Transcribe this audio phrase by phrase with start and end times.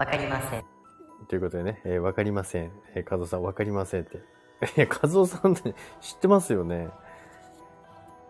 [0.00, 0.64] わかりません。
[1.28, 2.72] ということでね、えーわかりません。
[2.94, 4.16] えー、カズオさんわかりませんって。
[4.16, 4.20] い
[4.80, 6.88] や、カズオさんって知ってますよね。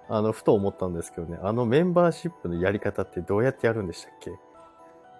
[0.09, 4.33] あの、ふと思ったんですけどね、あのメンバーシップのやり方ってどうやってやるんでしたっけ？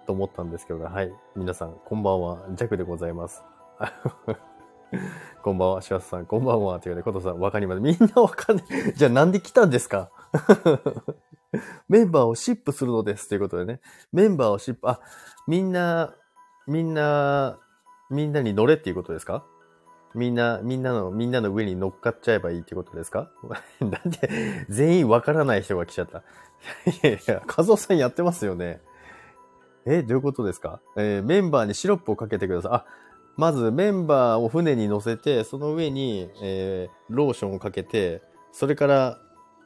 [0.05, 1.13] と思ったんですけどね、はい。
[1.37, 2.39] 皆さん、こんばんは。
[2.51, 3.43] ジャクでございます。
[5.41, 6.81] こんばんは、シワスさん、こんばんは。
[6.81, 7.79] ということで、コトさん、わかります。
[7.81, 8.65] みんなわかんない。
[8.93, 10.11] じゃあなんで来たんですか？
[11.87, 13.29] メンバーをシップするのです。
[13.29, 13.79] ということでね。
[14.11, 14.99] メンバーをシップ、あ、
[15.47, 16.13] みんな、
[16.67, 17.57] みんな、
[18.09, 19.43] みんなに乗れっていうことですか？
[20.13, 23.31] みんな、みんなの、みんなの上に乗っかっちゃえばいいってことですか？
[23.79, 26.19] なんで、全員わからない人が来ちゃった。
[26.19, 26.21] い
[27.01, 28.81] やいや、カズオさんやってますよね。
[29.85, 30.79] え、どういうことですか？
[30.97, 32.71] えーメンバーにシロップをかけてください。
[32.73, 32.85] あ、
[33.37, 39.17] まずメンバーを船に乗せて、その上に、えーローションをかけて、それから、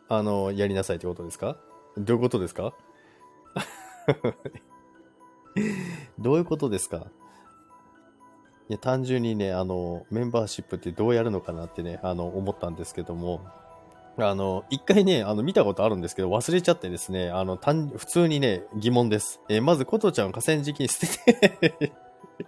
[0.08, 1.58] あの、やりなさいってことですか？
[1.98, 2.74] どういうことですか？
[6.20, 7.08] どういうことですか？
[8.70, 13.42] いや、単純にね、あの、メンバーシップってどうやるのかなってね、あの、思ったんですけども、
[14.18, 19.40] あの、一回ね、あの、見たことあるんですけど、忘れちゃってですね、あの、単、普通にね、疑問です。
[19.50, 21.94] えーまず、コトちゃんを河川敷に捨てて、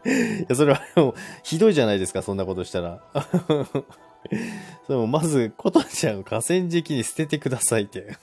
[0.42, 3.04] いや、それはもう、ひどいじゃないですか、そんなことしたら。
[4.88, 8.16] それも、まず、コトちゃんを河川敷に捨ててくださいって。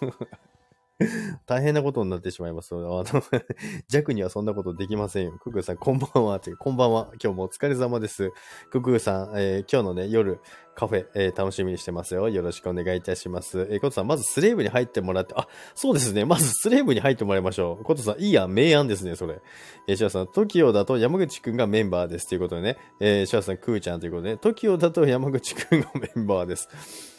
[1.47, 2.75] 大変なことになってしまいます。
[2.75, 3.05] あの、
[3.89, 5.39] 弱にはそんなことできませんよ。
[5.43, 6.41] ククーさん、こんばんは。
[6.59, 7.13] こんばんは。
[7.23, 8.33] 今日もお疲れ様です。
[8.71, 10.41] ククーさん、えー今日のね、夜、
[10.75, 12.29] カフェ、えー楽しみにしてますよ。
[12.29, 13.61] よろしくお願いいたします。
[13.71, 16.25] えーコトさん、まずスレーブに入ってもらって、あ、そうですね。
[16.25, 17.85] まずスレーブに入ってもらいましょう。
[17.85, 19.41] コトさん、いいやん、明暗ですね、それ。
[19.87, 22.29] えー、シャワさん、TOKIO だと山口くんがメンバーです。
[22.29, 22.77] ということでね。
[23.01, 24.39] えー、シャワさん、クーちゃんということでね。
[24.41, 27.14] TOKIO だと山口くんがメンバーです。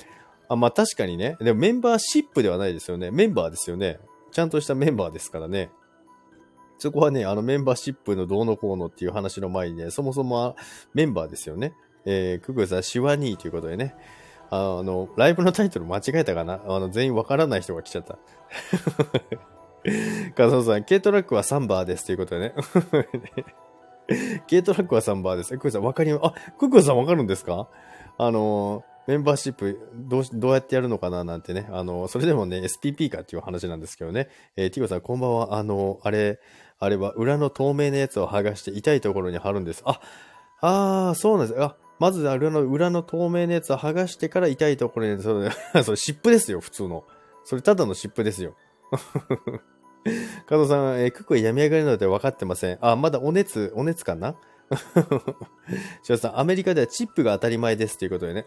[0.50, 1.38] あ、まあ確かにね。
[1.40, 3.12] でもメンバーシップではないですよね。
[3.12, 4.00] メンバーですよね。
[4.32, 5.70] ちゃんとしたメンバーですからね。
[6.78, 10.56] そこはね、あのメンバーシップのどうのこうのっていう話の前にね、そもそも
[10.94, 11.74] メンバーですよね。
[12.06, 13.96] えー、クグさん、シワニーということでね。
[14.52, 16.62] あの、ライブのタイトル間違えたかな？
[16.68, 18.18] あの、全員わからない人が来ちゃった。
[20.36, 22.54] カズオさん、軽トラックはサンバーですということでね。
[24.50, 25.58] 軽トラックはサンバーです。
[25.58, 27.68] クグさん、わかりま、あ、クグさんわかるんですか？
[28.18, 31.68] あのメンバーシップどうし、どうやってやるのかななんてね。
[31.72, 34.30] あの、それでもね、SPP かっていう話なんですけどね。
[34.56, 35.56] えー、ティゴさん、こんばんは。
[35.58, 36.40] あの、あれ、
[36.80, 39.84] あれは裏の透明なやつを剥がして痛いところに貼るんです。
[39.86, 40.00] あ、
[40.62, 41.62] あー、そうなんです。
[41.62, 45.52] あ、まず裏の、裏の透明なやつを剥がしてから痛いところに、それ、
[45.84, 47.06] それ湿布ですよ、普通の。
[47.44, 48.56] それただの湿布ですよ。
[50.46, 52.78] 加藤さん、えー、ククは病み上がりなので分かってません。
[52.82, 54.36] あ、まだお熱、お熱かな？
[56.04, 58.46] シワさん、アメリカではチップが当たり前ですということでね。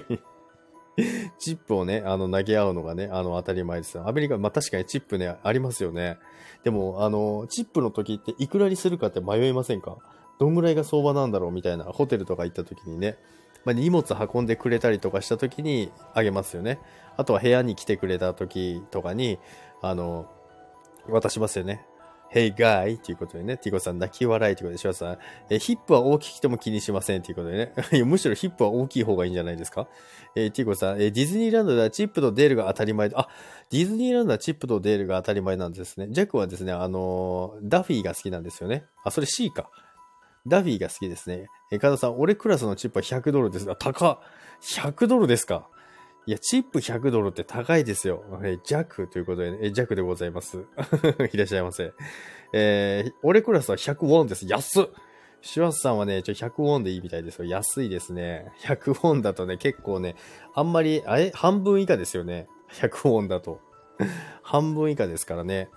[1.38, 3.98] チップをね、あの、投げ合うのがね、あの、当たり前です。
[3.98, 6.18] アメリカ、まあ、確かにチップね、ありますよね。
[6.64, 9.98] でも、あの、チップの時っていくらにするかって迷いませんか？
[10.38, 13.16] どんぐらいが相場なんだろうみたいな、ホテルとか行った時にね、
[13.64, 16.78] まあ、荷物運んでくれたりとかした時にあげますよね。
[17.16, 19.38] あとは部屋に来てくれた時とかに、
[19.82, 20.30] あの、
[21.08, 21.84] 渡しますよね。
[22.32, 22.98] Hey guy!
[22.98, 27.72] ということでね、ティコさん泣き笑いということで、シワさん、えヒップは大きくても気にしませんということでね。
[28.04, 29.88] むしろヒップは大きい方がいいんじゃないですか？
[30.34, 33.28] えーティコさん、えディズニーランドではチップとデールが当たり前、あ、
[33.70, 36.08] ディズニーランドはチップとデールが当たり前なんですね。
[36.10, 38.84] ジャックはですね、あのーダフィーが好きなんですよね。
[39.04, 39.70] あ、それ C か。
[40.46, 41.46] ダフィーが好きですね。
[41.70, 43.70] えー、カさん、俺クラスのチップは100ドルです。
[43.70, 44.18] あ、高っ
[44.62, 45.68] !100 ドルですか？
[46.26, 48.24] いや、チップ100ドルって高いですよ。
[48.42, 50.64] えー、ジャックということで、ね、えージャックでございます。
[51.32, 51.92] いらっしゃいませ。
[52.52, 54.46] えー、俺クラスは100ウォンです。
[54.46, 54.86] 安っ
[55.40, 57.44] シュワスさんはね、ちょ、100ウォンでいいみたいですよ。
[57.44, 58.52] 安いですね。
[58.62, 60.16] 100ウォンだとね、結構ね、
[60.54, 61.30] あんまり、あれ？
[61.30, 62.48] 半分以下ですよね。
[62.72, 63.60] 100ウォンだと。
[64.42, 65.70] 半分以下ですからね。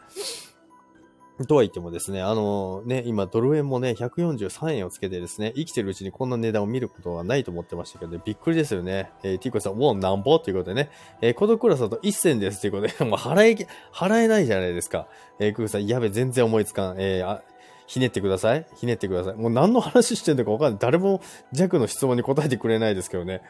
[1.46, 9.12] とは言ってもですね、あのね、今ドル円もね、143円をつけてですね、生きてるうちにこんな値段を見ることはないと思ってましたけど、ね、びっくりですよね。
[9.24, 10.40] えー、ティコさん、ウォンなんぼ？
[10.40, 10.90] ということでね、
[11.22, 15.08] えー、コドクラスだと1銭ですということで、 もう払え、払えないじゃないですか。
[15.40, 16.96] えー、クーさん、やべ、全然思いつかん。
[17.00, 17.42] えー、あ、
[17.88, 18.68] ひねってください。
[18.76, 19.36] ひねってください。
[19.36, 20.80] もう何の話してんのかわかんない。
[20.80, 21.22] 誰も
[21.54, 23.42] 弱の質問に答えてくれないですけどね。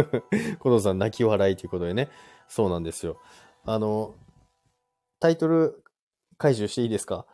[0.60, 2.08] コドさん、泣き笑いということでね。
[2.48, 3.18] そうなんですよ。
[3.66, 4.14] あの、
[5.20, 5.83] タイトル
[6.44, 7.24] 解除していいですか？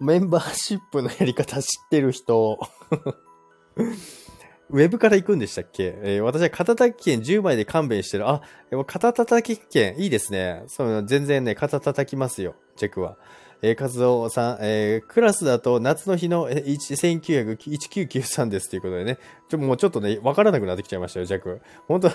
[0.00, 2.60] メンバーシップのやり方知ってる人。
[4.70, 8.28] ウェブから行くんでしたっけ、えー私は肩たたき券10枚で勘弁してる。
[8.28, 8.40] あ、
[8.70, 10.62] でも肩叩き券いいですね。
[10.68, 12.54] そう全然ね、肩叩きますよ。
[12.76, 13.18] チェックは。
[13.62, 19.18] えー、和夫さん、えー、クラスだと夏の日の1993ですということでね、
[19.48, 21.60] ちょもうちょっとね、わからなくなってきちゃいましたよ、弱。
[21.86, 22.10] 本当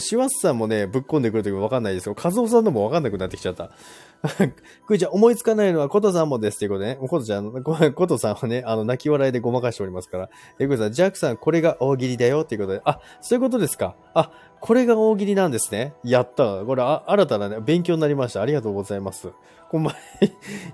[0.00, 2.16] シワスさんもね、ぶっこんでくるときもわかんないですよ。
[2.22, 3.70] 和夫さんのもわかんなくなってきちゃった。
[4.86, 7.52] クイちゃん、思いつかないのはコトさんもですということでね、コトちゃん、
[7.94, 10.30] コトさんはね、あの、泣き笑いでごまかしておりますから。
[10.58, 13.94] え、クイさん、ジャックさん、これが大喜利だよっていうことで、あ、そういうことですか。
[14.14, 15.94] あ、これが大喜利なんですね。
[16.02, 16.64] やった。
[16.64, 18.42] これ、あ新たなね、勉強になりました。
[18.42, 19.28] ありがとうございます。
[19.70, 19.94] こんま、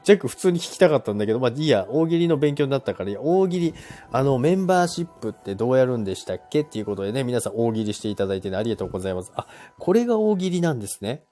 [0.05, 3.75] ジャック普通に聞きたかったんだけど、まあいいや、大喜利の勉強になったから、大喜利、
[4.13, 9.33] あの、メンバーシップってどうやるんでしたっけっていうことでね、皆さん大喜利していただいてね、ありがとうございます。
[9.35, 9.47] あ、
[9.79, 11.25] これが大喜利なんですね。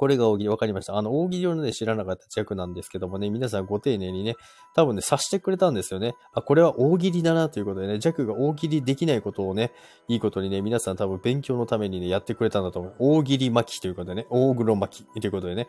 [0.00, 0.96] これが大喜利、わかりました。
[0.96, 4.36] あの、大喜利をね、知らなかった弱なんですけどもね、皆さんご丁寧にね、
[4.74, 6.14] 多分ね、察してくれたんですよね。
[6.32, 9.72] あ、これは大喜利だなということでね、弱が大喜利できないことをね、
[10.08, 12.94] いいことにね、皆さん多分勉強のためにね、やってくれたんだと思う。
[12.98, 15.68] 大喜利巻きということでね、大黒巻きということでね。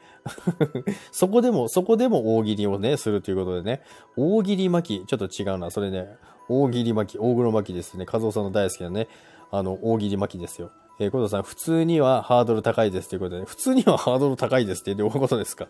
[1.12, 3.82] そこでも、そこでも大喜利をね、するということでね、
[4.16, 5.72] 大喜利巻き、ちょっと違うな。
[5.72, 6.08] それね、
[6.48, 8.06] 大喜利巻き、大黒巻きですね。
[8.10, 9.10] 和夫さんの大好きなね、
[9.52, 10.72] あの、大喜利巻きですよ。
[11.04, 15.68] えー、コトさん、普通にはハードル高いですということで、普通にはハードル高いですってどういうことですか？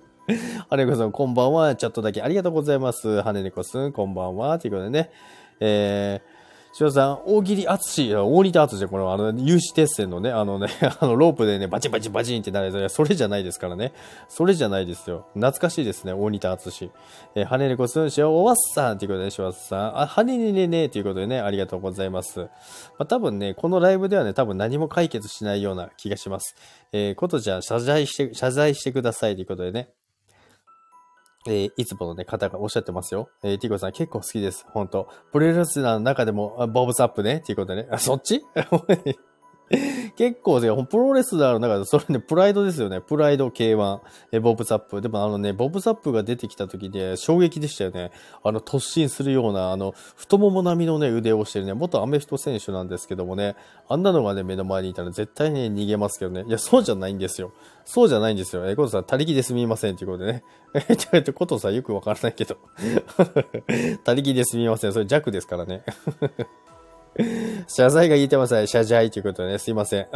[0.69, 1.74] はねこさん、こんばんは。
[1.78, 3.07] チャットだけありがとうございます。
[3.07, 4.60] はねねこすん、こんばんは。
[4.60, 5.10] ということでね、
[5.62, 6.31] えー、
[6.79, 10.68] 塩さん、大喜利厚大仁田厚この、あの、有刺鉄線のね、あのね、
[11.01, 13.91] あの、ロープでね、バチバチバチンってなるやつ、それじゃないですからね。
[14.29, 15.25] それじゃないですよ。
[15.33, 16.71] 懐かしいですね、大仁田厚
[17.35, 22.39] えー、羽根こすん、しおわっさんということで、しわさん、あ、羽根ねねということでね、ありがとうございます。
[22.39, 22.47] ま
[23.00, 26.56] あ、多分ね、このライブではね、多分何も解決しないような気がします。
[26.94, 29.89] えー、ことちゃん、謝罪して、謝罪してくださいということでね。
[31.47, 33.29] えー、いつものね、方がおっしゃってますよ。
[33.43, 34.65] えー、ティコさん結構好きです。
[34.69, 37.88] 本当プレレスラーの中でも、ボブスアップね、っていうことね。
[37.91, 38.41] あ、そっち？
[40.16, 43.02] 結構、プロレスラーの中で、それね、プライドですよね。
[43.02, 44.00] プライド K1、
[44.31, 45.02] えボブサップ。
[45.02, 48.12] でもあのね、ボブサップが出てきた時で衝撃でしたよね。
[48.44, 53.56] あの、突進するような、あの、太もも並みのね、腕をしてるね、元アメフト選手なんですけどもね、
[53.88, 56.44] あんなのがね、目の前にいたら絶対ね、逃げますけどね。
[56.48, 57.52] いや、そうじゃないんですよ。
[57.86, 58.69] そうじゃないんですよ。
[58.69, 59.98] え、コトさん、他力ですみません。
[59.98, 60.44] ということでね。
[60.90, 62.58] え、ちょっと、コトさんよくわからないけど。
[64.04, 64.94] 他力ですみません。
[64.94, 65.84] それ弱ですからね。
[67.68, 68.68] 謝罪が言えてません。
[68.68, 70.08] 謝罪ということでね、すいません。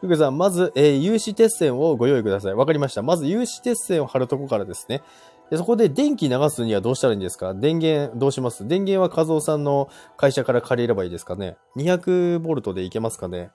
[0.00, 2.54] ふぐさん、まず、えー、有刺鉄線をご用意ください。
[2.54, 3.02] わかりました。
[3.02, 5.02] まず、有刺鉄線を貼るとこからですね。
[5.50, 7.54] でそこで電気流すにはどうしたらいいんですか？
[7.54, 8.68] 電源どうします？
[8.68, 13.50] 電源は和夫さんの会社から借りればいいですかね ?200 ボルトでいけますかね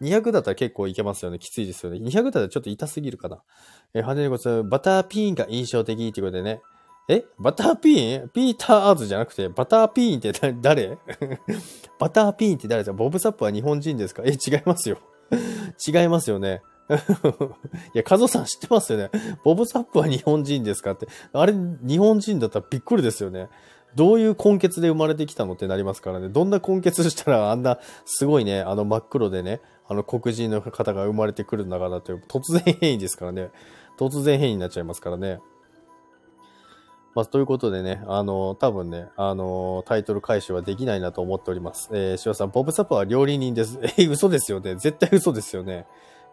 [0.00, 1.38] ?200 だったら結構いけますよね。
[1.38, 1.98] きついですよね。
[1.98, 3.42] 200だったらちょっと痛すぎるかな。
[3.92, 6.62] えー、はねねこさん、バターピーンが印象的ということでね。
[7.08, 8.28] えバターピーン？
[8.30, 10.98] ピーター・アーズじゃなくて、バターピーンって 誰？
[11.98, 14.22] バターピーンって誰ですかボブサップは日本人ですか？
[14.24, 14.98] え、違いますよ。
[15.86, 16.62] 違いますよね。
[17.94, 19.10] いや、カゾさん知ってますよね？
[19.42, 21.06] ボブサップは日本人ですかって。
[21.32, 23.48] あれ、日本人だったらびっくりですよね。
[23.94, 26.28] どういう根血で生まれてきたのってなりますからね。
[26.28, 33.50] どんな根血したらあんなすごいね、あの真っ黒でね、あの黒人の方が生まれてくるんだからって突然変異ですからね。
[33.98, 35.38] 突然変異になっちゃいますからね。
[37.14, 41.88] まあ、ということでね、あの、多分ね、あの、タイトル回収はできないなと思っております。
[41.92, 43.78] えー、しさん、ボブサップは料理人です。
[43.98, 44.74] え嘘ですよね。
[44.74, 45.86] 絶対嘘ですよね。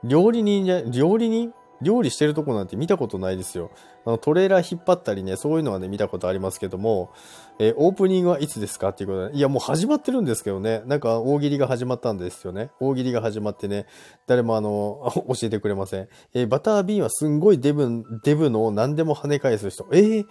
[0.04, 1.54] 料理人じゃ、料理人？
[1.82, 3.72] 料理してるとこなんて見たことないですよ。
[4.06, 7.12] あの、トレーラー引っ張ったりね、そういうのはね、見たことありますけども、
[7.60, 12.70] えー、オープニングはいつですかっていうことで、いや、もう始まってるんですけどね、なんか大喜利が始まったんですよね。
[12.80, 13.88] 大喜利が始まってね、
[14.28, 16.08] 誰もあの、 教えてくれません。
[16.34, 19.88] えー、バタービーンはすんごいデブ、デブの何でも跳ね返す人。
[19.92, 20.26] えー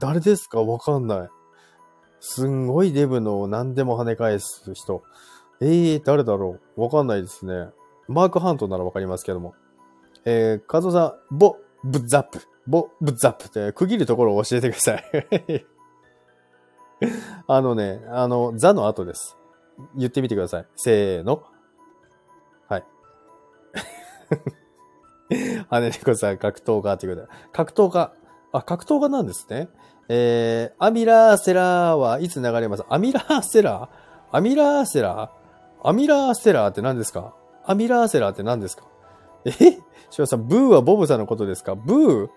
[0.00, 0.62] 誰ですか？
[0.62, 1.28] わかんない。
[2.18, 5.02] すんごいデブの何でも跳ね返す人。
[5.60, 6.82] ええー、誰だろう？
[6.82, 7.68] わかんないですね。
[8.08, 9.54] マークハントならわかりますけども。
[10.24, 12.40] えー、カズオさん、ボ、ブッザップ。
[12.66, 15.66] ボ、ブッザップって区切るところを教えてください。
[17.46, 19.36] あのね、あの、ザの後です。
[19.96, 20.66] 言ってみてください。
[20.76, 21.42] せーの。
[22.68, 22.84] はい。
[25.70, 27.32] 羽根猫さん、格闘家っていうことで。
[27.52, 28.12] 格闘家。
[28.52, 29.68] あ、格闘家なんですね。
[30.08, 32.84] えー、アミラーセラーはいつ流れます？
[32.88, 34.36] アミラーセラー？
[34.36, 35.88] アミラーセラー？
[35.88, 37.34] アミラーセラーって何ですか？
[37.64, 38.84] アミラーセラーって何ですか？
[39.44, 39.52] え？
[40.10, 41.76] しばさん、ブーはボブさんのことですか？
[41.76, 42.28] ブー？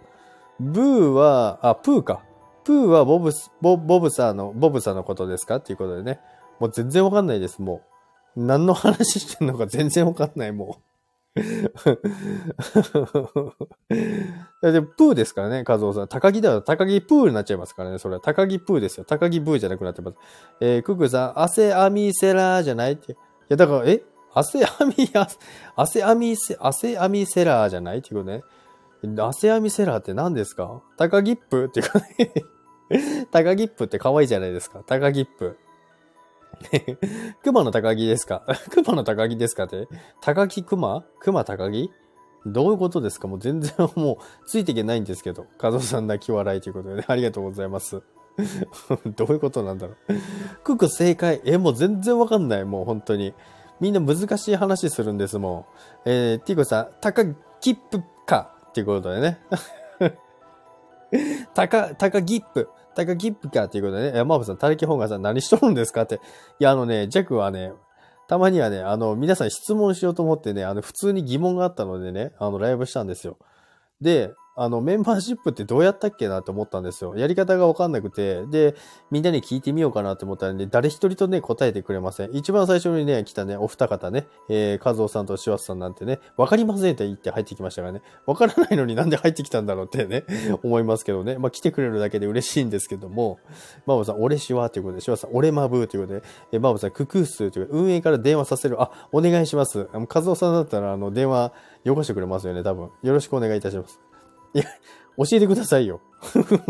[0.59, 2.21] ブーは、あ、プーか。
[2.63, 5.55] プーはボブ、ボボブさんの、ボブさんのことですか？
[5.55, 6.19] っていうことでね。
[6.59, 7.81] もう全然わかんないです、も
[8.35, 8.45] う。
[8.45, 10.92] 何の話してんのか全然わかんない、もう。
[14.61, 16.07] で、プーですからね、和夫さん。
[16.07, 17.97] 高木だと高木プーになっちゃいますからね。
[17.97, 19.05] それは高木プーですよ。
[19.05, 20.17] 高木ブーじゃなくなってます。
[20.61, 23.13] えー、ククさん、アセアミセラーじゃないって。
[23.13, 23.15] い
[23.49, 24.03] や、だから、え？
[24.35, 24.93] アセアミ、
[25.75, 28.43] アセアミセ、アセアミセラーじゃないっていうことね。
[29.21, 30.81] 汗編みセラーって何ですか？
[30.97, 34.81] 高ギップっていうかね 高ギップって可愛いじゃないですか。
[34.87, 35.57] 高ギップ。
[37.43, 38.43] 熊の高木ですか？
[38.71, 39.87] 熊の高木ですかって？
[40.21, 41.03] 高木熊？
[41.19, 41.91] 熊高木？
[42.45, 43.27] どういうことですか？
[43.27, 44.17] もう全然もう
[44.47, 45.45] ついていけないんですけど。
[45.57, 47.05] カゾさん泣き笑いということでね。
[47.07, 48.01] ありがとうございます。
[49.15, 50.15] どういうことなんだろう。
[50.63, 51.41] クク正解。
[51.45, 52.65] え、もう全然わかんない。
[52.65, 53.33] もう本当に。
[53.79, 55.67] みんな難しい話するんですも
[56.05, 56.09] ん。
[56.09, 57.31] えー、ティコさん、高ギ
[57.67, 58.55] ップか？
[58.69, 59.39] っていうことでね。
[61.53, 62.69] 高、高ギップ。
[62.93, 64.17] タカギップかっていうことでね。
[64.17, 66.15] 山本さん、タレキホンガさん何しとるんですかって。
[66.15, 66.19] い
[66.63, 67.71] や、あのね、ジャックはね、
[68.27, 73.37] たまにはね、あの、皆さん質問しようと思ってね、あの、普通に疑問があったのでね、あの、ライブしたんですよ。
[74.01, 77.15] で、あの、メンバーシップってどうやったっけなって思ったんですよ。
[77.15, 78.75] やり方がわかんなくて、で、
[79.09, 82.35] みんなに聞いてみようかなって思ったらね、誰一人とね、答えてくれません。
[82.35, 90.23] 一番最初にね、来たね、お二方ね、えー、和夫さんと柴田さんなんてね、わかりませんって言って入ってきましたからね、わからないのになんで入ってきたんだろうってね、
[90.61, 91.39] 思いますけどね。
[91.39, 93.39] まあ、来てくれるだけで嬉しいんですけども、
[93.87, 98.79] マボさん、俺しわということで、柴田さん、俺まぶということで、えー、マボさん、ククースということで、運営から電話させる。
[98.79, 99.87] あ、お願いします。
[99.93, 102.91] 和夫さんだったら、あの、電話、よこしてくれますよね、多分。
[103.01, 104.12] よろしくお願いいたします。
[104.53, 104.65] いや、
[105.17, 106.01] 教えてくださいよ。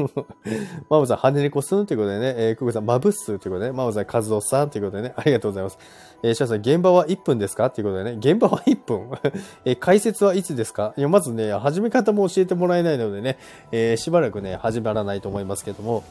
[0.90, 5.78] マブさん、羽猫すんということでね、えー、クグさん、マブッスということでね、マブさん、カズオさんということでね、ありがとうございます。
[6.24, 9.12] えー、シャさん、現場は1分ですかということでね、現場は1分
[9.66, 10.94] えー、解説はいつですか？
[10.98, 13.38] いや、まずね、始め方も教えてもらえないのでね、
[13.72, 16.04] えー、しばらくね、始まらないと思いますけども、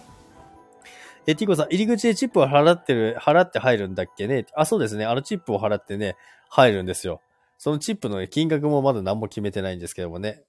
[1.27, 4.47] え、ティコさん、入り口でチップを払ってる、払って入るんだっけね？
[4.55, 5.05] あ、そうですね。
[5.05, 6.17] あのチップを払ってね、
[6.49, 7.21] 入るんですよ。
[7.59, 10.43] そのチップの、ね、金額もまだ何も決めてないんですけどもね。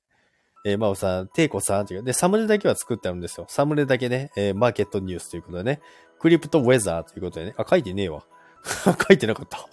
[0.63, 2.03] えー、まおさん、テイコさんという。
[2.03, 3.45] で、サムネだけは作ってあるんですよ。
[3.49, 5.81] サムネだけね、えー、マーケットニュースということでね、
[6.19, 8.23] クリプトウェザーということでね、あ、書いてねえわ。
[9.07, 9.67] 書いてなかった。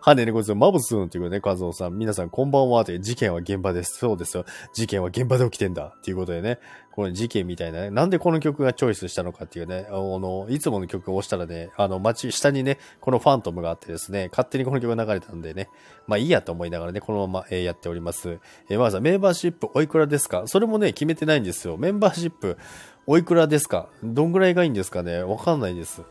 [0.00, 3.98] はねねこつマブスーンということでね、カズオさん、皆さんこんばんはという、事件は現場です。
[3.98, 4.44] そうですよ。
[4.72, 5.96] 事件は現場で起きてんだ。
[6.02, 6.58] ということでね、
[6.98, 15.68] この事件みたいなね、なんでこの曲がチョイスしたのかっていうね、あの、いつもの曲を押したらね、あの、街、下にね、このファントムがあってですね、勝手にこの曲が流れたんでね、
[16.08, 18.40] まあいいやと思いながらね、このまま、えー、やっております。
[18.68, 20.42] えー、まずはメンバーシップおいくらですか？
[20.46, 21.76] それもね、決めてないんですよ。
[21.76, 22.58] メンバーシップ
[23.06, 23.88] おいくらですか？
[24.02, 25.22] どんぐらいがいいんですかね？
[25.22, 26.02] わかんないです。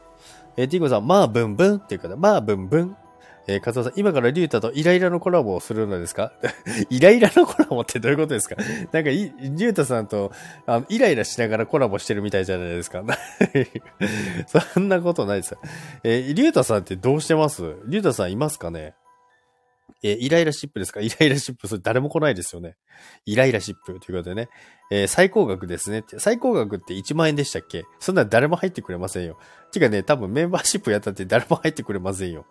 [0.55, 2.95] えー、ティーコさん、まあ、ブンブンっていうかね、まあ、ブンブン。
[3.47, 6.33] えー、カツオさん、今からリュウタとイライラのコラボをするのですか？
[6.89, 8.55] イライラのコラボってどういうことですか？
[8.57, 10.31] なんか、リュウタさんと、
[10.65, 13.03] あの、イライラしながらコラボしてるみたいじゃないですか？
[14.73, 15.55] そんなことないです。
[16.03, 17.75] えー、リュウタさんってどうしてます？
[17.85, 18.95] リュウタさんいますかね？
[20.03, 20.99] えー、イライラシップですか？
[20.99, 22.75] イライラシップ、それ誰も来ないですよね。
[23.25, 24.49] イライラシップということでね。
[24.91, 26.03] えー、最高額ですね。
[26.19, 27.85] 最高額って1万円でしたっけ？
[27.99, 29.39] そんな誰も入ってくれませんよ。
[29.71, 32.45] てかね、多分メンバーシップやったって誰も入ってくれませんよ。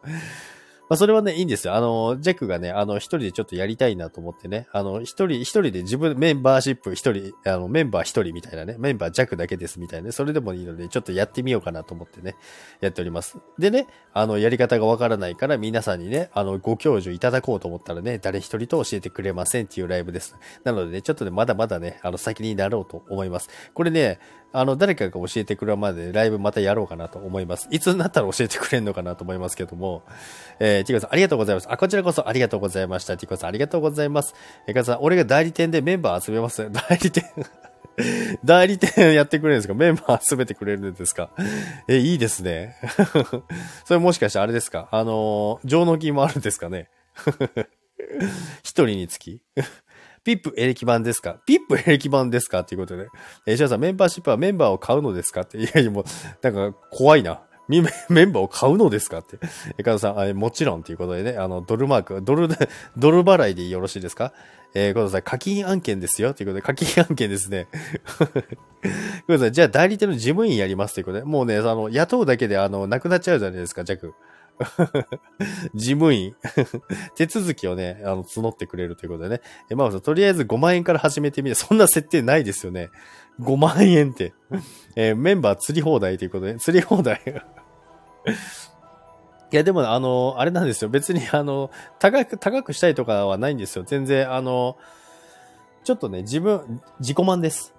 [0.89, 1.75] まあ、それはね、いいんですよ。
[1.75, 12.37] あの、ジャックがね、あの、一人でちょっとやりたいなと思ってね、あの、一人、一人で自分、メンバーシップ一人、あの、メンバー一人みたいなね、メンバージャックだけですみたいなね、それでもいいので、ちょっとやってみようかなと思ってね、
[12.81, 13.39] やっております。
[13.59, 20.37] でね、あの、やり方がわからないから、皆さんにね、あの、ご教授いただこうと思ったらね、誰一人と教えてくれませんっていうライブです。
[20.63, 23.51] なのでね、ちょっとね、まだまだね、あの、先になろうと思います。
[23.75, 24.21] これね、
[24.59, 27.69] あの、誰かが教えてくれるまでライブまたやろうかなと思います。
[27.71, 30.03] いつになったら教えてくれるのかなと思いますけども。
[30.59, 31.69] えー、ティコさん、ありがとうございます。
[31.71, 33.17] あ、こちらこそありがとうございました。
[33.17, 34.35] ティコさん、ありがとうございます。
[34.67, 36.69] えー、かさん、俺が代理店でメンバー集めます。
[36.73, 37.25] 代理店
[38.45, 39.75] 代理店やってくれるんですか？
[39.75, 41.31] メンバー集めてくれるんですか？
[41.89, 42.77] え、いいですね。
[43.87, 44.89] それもしかしてあれですか？
[44.91, 46.89] あのー、上納金もあるんですかね？
[48.63, 49.41] 一人につき？
[50.27, 51.37] ピップエレキ版ですか？
[51.47, 52.61] ピップエレキ版ですか？
[52.61, 53.07] っていうことで。
[53.47, 55.43] えー、じゃあさん、メンバーシップはメンバーを買うのですか？
[55.43, 55.57] って。
[55.57, 56.05] いやいや、もう、
[56.43, 57.43] なんか、怖いな。
[57.69, 57.85] メン
[58.33, 59.19] バーを買うのですか？
[59.19, 59.39] って。
[59.79, 62.49] え、かずさん、あもちろんということでね、あの、ドルマーク、ドル、
[62.97, 64.33] ドル払いでよろしいですか？
[64.75, 66.35] えー、このさん、課金案件ですよ。
[66.35, 67.69] ということで、課金案件ですね。
[68.19, 74.13] このさん、じゃあ代理店の事務員やりますということで、もうね、あの、雇うだけで、あの、なくなっちゃうじゃないですか、弱。
[75.75, 76.35] 事務員？
[77.15, 79.41] 手続きをね、あの、募ってくれるということでね。
[79.71, 82.91] え、まあ、とりあえず5万円から始めてみて、そんな設定ないですよね。
[83.41, 84.33] 5万円って。
[84.95, 87.21] えー、メンバー釣り放題ということで、釣り放題
[89.53, 90.89] いや、でも、あの、あれなんですよ。
[90.89, 93.85] 別に、あの、高く、高くしたいとかはないんですよ。
[93.85, 94.77] 全然、あの、
[95.85, 97.75] ちょっとね、自分、自己満です。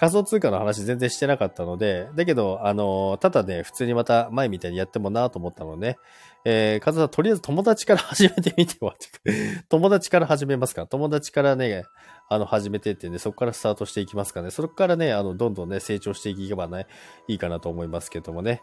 [0.00, 5.98] 仮想通貨の話全然してなかったので、だけど、あの、ただね、普通にまた前みたいにやってもなと思ったので、ね、
[6.46, 8.94] えー、カズさん、とりあえず友達から 始めてみては？
[9.68, 10.86] 友達から始めますか？
[10.86, 11.84] 友達からね、
[12.30, 14.50] あの、始めてってね、そこからスタートしていきますかね。
[14.50, 16.86] そこからね、あの、どんどんね、成長していけばね、
[17.28, 18.62] いいかなと思いますけどもね。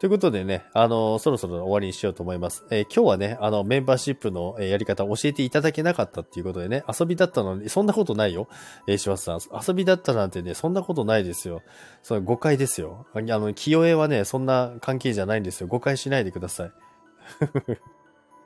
[0.00, 2.64] ということでね、あの、そろそろ終わりにしようと思います。
[2.70, 8.48] えー今日はね、あの、メンバーシップのやり方を教えていただけなかったっていうことでね、遊びだったのに、そんなことないよ。
[8.88, 9.40] えー、柴田さん。
[9.66, 11.62] 遊びだったなんてね、そんなことないですよ。
[12.02, 13.06] その誤解ですよ。
[13.14, 15.68] あの、清江はね、そんな関係じゃないんですよ。
[15.68, 16.72] 誤解しないでください。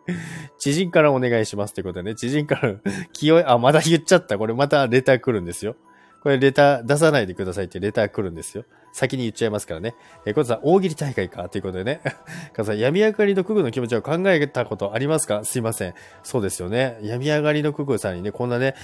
[0.58, 2.74] 知人からお願いしますってことでね、知人から、
[3.12, 4.38] 清江、あ、まだ言っちゃった。
[4.38, 5.76] これまたレター来るんですよ。
[6.22, 8.64] これレター出さないでくださいってレター来るんですよ。
[8.98, 9.94] 先に言っちゃいますからね。
[10.26, 11.48] えー、コトさん、大喜利大会か？
[11.48, 12.00] ということでね。
[12.52, 15.44] カズさん、病み上がりのクグの気持ちを考えたことありますか？
[15.44, 15.94] すいません。
[16.22, 16.98] そうですよね。
[17.02, 18.74] 病み上がりのクグさんにね、こんなね、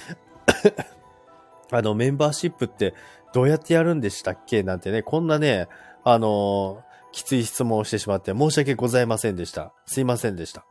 [1.71, 2.93] あの、メンバーシップって
[3.33, 4.63] どうやってやるんでしたっけ？
[4.63, 5.67] なんてね、こんなね、
[6.03, 9.71] あのーきつい質問をしてしまって申し訳ございませんでした。
[9.85, 10.65] すいませんでした。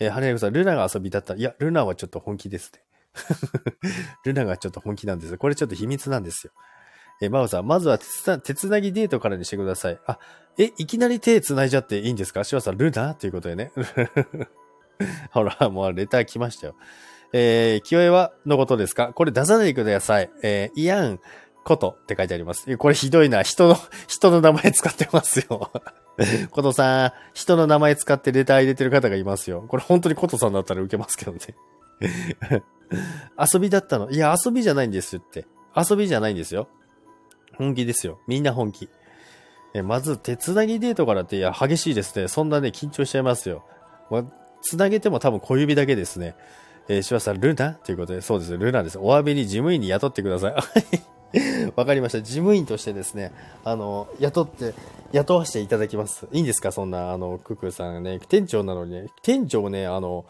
[0.00, 1.36] えー、羽根さん、ルナが遊びだった。
[1.36, 2.80] いや、ルナはちょっと本気ですね。
[4.26, 5.38] ルナがちょっと本気なんです。
[5.38, 6.52] これちょっと秘密なんですよ。
[7.20, 10.00] えー、マオさん、まずは手つな手つなぎデートからにしてください。
[10.06, 10.18] あ、
[10.58, 12.44] え、いきなり手つないじゃっていいんですか？
[12.44, 13.14] シワさん、ルナ？
[13.14, 13.72] ということでね。
[15.32, 16.74] ほら、もうレター来ましたよ。
[17.32, 19.12] えー、清江はのことですか？
[19.12, 20.30] これ出さないでください。
[20.42, 21.20] えー、イアン
[21.64, 22.76] ことって書いてあります。
[22.76, 23.42] これひどいな。
[23.42, 25.70] 人の、人の名前使ってますよ。
[26.52, 29.64] ことさん、人の名前使ってレター入れてる方がいますよ。
[29.66, 31.38] これ本当にことさんだったら受けますけどね。
[33.52, 34.10] 遊びだったの？
[34.10, 35.46] いや、遊びじゃないんですって。
[35.74, 36.68] 遊びじゃないんですよ。
[37.56, 38.18] 本気ですよ。
[38.26, 38.88] みんな本気。
[39.74, 42.28] えまず、手つなぎデートからって、いや、激しいですね。
[42.28, 43.64] そんなね、緊張しちゃいますよ。
[44.10, 44.24] ま
[44.62, 46.36] つなげても多分小指だけですね。
[46.88, 47.74] えー、シワさん、ルナ？
[47.74, 48.56] ということで、そうです。
[48.56, 48.98] ルナです。
[48.98, 50.54] お詫びに事務員に雇ってください。
[51.74, 52.22] わかりました。
[52.22, 53.32] 事務員としてですね、
[53.64, 54.74] あの、雇って、
[55.12, 56.28] 雇わせていただきます。
[56.32, 56.70] いいんですか？
[56.70, 60.24] そんな、あの、ククさんね、店長なのにね、店長ね、あの、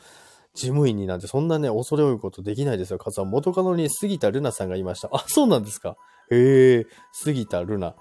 [0.54, 2.98] 事務員になんてそんなね、恐れ多いことできないですよ。
[2.98, 5.10] かつは元カノに杉田ルナさんがいました。
[5.12, 5.96] あ、そうなんですか？
[6.30, 7.94] へえ、杉田ルナ。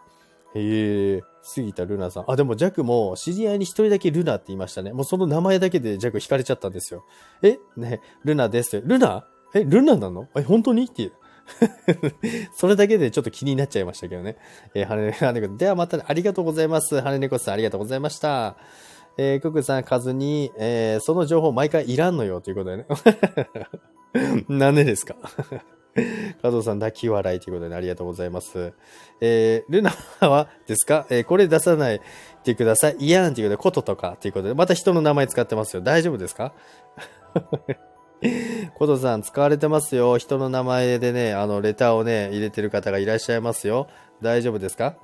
[0.56, 2.32] へえ、杉田ルナさん。
[2.32, 4.94] あ、でもジャクも知り合いに一人だけルナって言いましたね。
[4.94, 7.04] もうその名前だけでジャク惹かれちゃったんですよ。
[7.42, 8.82] え、ね、ルナです。
[8.82, 9.26] ルナ？
[9.54, 10.28] え、ルナなの？
[10.36, 10.86] え、本当に？
[10.86, 11.12] っていう。
[12.56, 14.38] それだけでちょっと気になっちゃいましたけどね。
[14.74, 16.96] えー、はね、はねこではまた、ね、ありがとうございます。
[16.96, 18.56] はねねこさんありがとうございました。
[19.18, 22.86] えー、クックさん、カズに、えー、その情報毎回いらんのよということでね。
[24.50, 25.16] なんでですか？
[26.42, 28.74] 加藤さん、泣き笑いということで、ありがとうございます。
[29.22, 31.06] えー、ルナはですか？
[31.10, 32.02] えー、これ出さない
[32.44, 32.96] でください。
[33.00, 35.82] いやんということで、こととかということで、また人の名前使ってますよ。
[35.82, 36.54] 大丈夫ですか？
[38.76, 40.18] コトさん、使われてますよ。
[40.18, 43.88] 人の名前でね、あの、レターをね、入れてる方がいらっしゃいますよ。
[44.22, 44.96] 大丈夫ですか？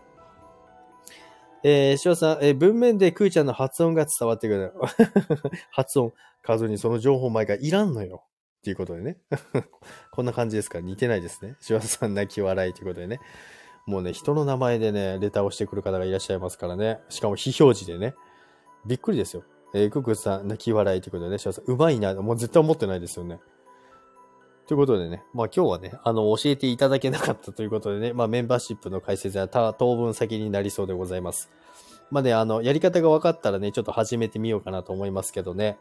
[1.61, 4.73] えー、しおさん、えー、文面でクーちゃんの発音が伝わってくる。
[5.71, 8.23] 発音、数にその情報前がいらんのよ。
[8.59, 9.17] っていうことでね。
[10.11, 10.81] こんな感じですか？
[10.81, 11.55] 似てないですね。
[11.61, 13.19] しおさん、泣き笑いということでね。
[13.85, 16.99] もうね、人の名前でね、レターをしてくる方がいらっしゃいますからね。
[17.09, 18.15] しかも非表示でね。
[18.85, 19.43] びっくりですよ。
[19.73, 22.13] えー、ククさん、泣き笑いということでね、しおさん、うまいな。
[22.15, 23.39] もう絶対思ってないですよね。
[24.67, 31.49] ということでね、まあ今日はね、あの、教えていただけなかったということでね、まあメンバーシップの解説は当分先になりそうでございます。
[32.11, 35.79] まあね、あの、やり方が分かったらね、ちょっと始めてみようかなと思いますけどね。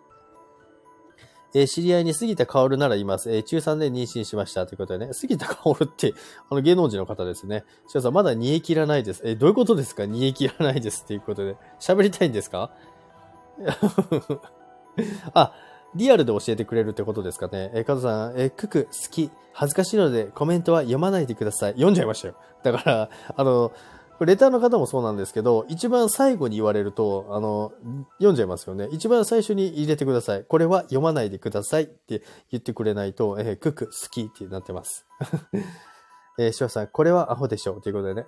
[1.55, 3.31] えー、知り合いに杉田薫ならいます。
[3.35, 4.67] えー、中3で妊娠しました。
[4.67, 6.15] ということでね、杉田薫って、
[6.51, 7.65] あの、芸能人の方ですね。
[7.89, 9.23] しかさん、まだ煮え切らないです。
[9.25, 10.07] えー、どういうことですか？
[10.07, 11.57] 煮え切らないですっていうことで。
[11.81, 12.71] 喋りたいんですか？
[15.35, 15.53] あ、
[15.95, 17.71] リアルで教えてくれるってことですかね。
[17.75, 19.31] えー、加藤さん、えー、クク好き。
[19.53, 21.73] 恥ずかしいのでコメントは読まないでください。
[21.73, 22.35] 読んじゃいましたよ。
[22.63, 23.73] だから、あの、
[24.19, 27.73] これレターの方もそうなんですけど、一番最後に言われると、あの、
[28.15, 28.89] 読んじゃいますよね。
[28.91, 30.45] 一番最初に入れてください。
[30.45, 35.07] これは読まないでくださいって言ってくれないと、えー、クク好きってなってます。
[36.41, 38.27] えー、シさん、これはアホでしょうということでね。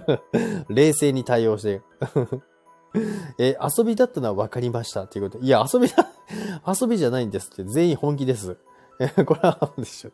[0.68, 1.82] 冷静に対応して。
[3.38, 5.06] えー、遊びだったのは分かりました。
[5.06, 5.46] ということで。
[5.46, 6.06] いや、遊びだ、
[6.66, 7.64] 遊びじゃないんですって。
[7.64, 8.58] 全員本気です。
[9.00, 10.10] え、 これはアホでしょ。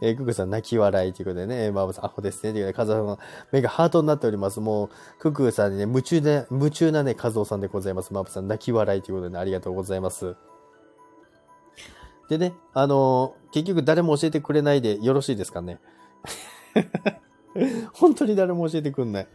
[0.00, 2.52] えー、ククさん泣き笑いということでね、マーブさんアホですね。
[2.52, 4.60] ということで、カズオさん目がハートになっております。
[4.60, 8.12] もう、ククさんにね、夢中で、夢中なね、カズオさんでございます。
[8.12, 10.34] マーブさん泣き笑いということでね、ありがとうございます。
[12.28, 15.78] でね、あのー、結局誰も教えてくれないでよろしいですかね？
[17.94, 19.28] 本当に誰も教えてくんない。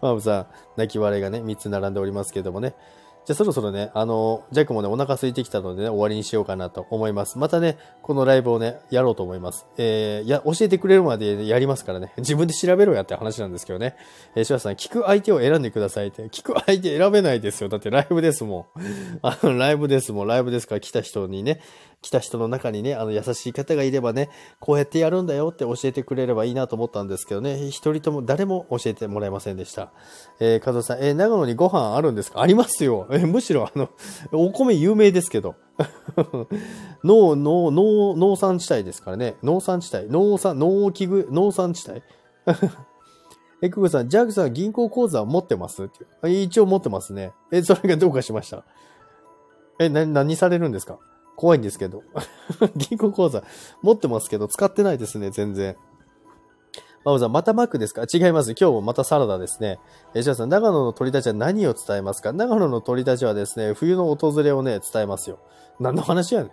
[0.00, 2.74] マーブさん、泣き笑いがね、3つ並んでおりますけどもね。
[3.24, 7.38] じゃあそろそろね、あの、ジャックもね、お腹空いてきたのでね、終わりにしようかなと思います。
[7.38, 9.64] またね、このライブをね、やろうと思います。
[9.78, 12.12] えー、や、教えてくれるまでやりますからね。
[12.18, 13.94] 自分で調べろやって話なんですけどね。
[14.34, 16.24] えー、シュワさん、聞く相手を選んでくださいって。
[16.30, 17.68] 聞く相手選べないですよ。
[17.68, 19.18] だってライブですもん。
[19.22, 20.26] あの、ライブですもん。
[20.26, 21.60] ライブですから来た人にね、
[22.02, 29.92] 来た人の中にね、あの、優しい方がいればね、こうやってやるんだよって教えてくれればいいなと思ったんですけどね、一人とも誰も教えてもらえませんでした。
[30.40, 32.42] えー、加藤さん、えー、長野にご飯あるんですか？
[32.42, 33.06] ありますよ。
[33.10, 33.88] えー、むしろあの、
[34.32, 35.54] お米有名ですけど。
[37.04, 39.36] 農、農、農、農産地帯ですからね。
[39.42, 40.08] 農産地帯。
[40.10, 42.02] 農産、農機具、農産地帯。
[43.62, 45.88] え、クグさん、ジャグさん銀行口座持ってます？
[46.24, 47.32] 一応持ってますね。
[47.52, 48.64] え、それがどうかしました？
[49.78, 50.98] え、な、何されるんですか？
[51.36, 52.02] 怖いんですけど。
[52.76, 53.42] 銀行口座
[53.82, 55.76] 持ってますけど、使ってないですね、全然。
[57.04, 58.02] マムさん、またマックですか？
[58.02, 58.50] 違います。
[58.50, 59.80] 今日もまたサラダですね。
[60.14, 62.32] え、じゃあさん、長野の鳥たちは何を伝えますか？
[62.32, 65.40] 長野の鳥たちはですね、冬の訪れをね、伝えますよ。
[65.80, 66.52] 何の話やねん。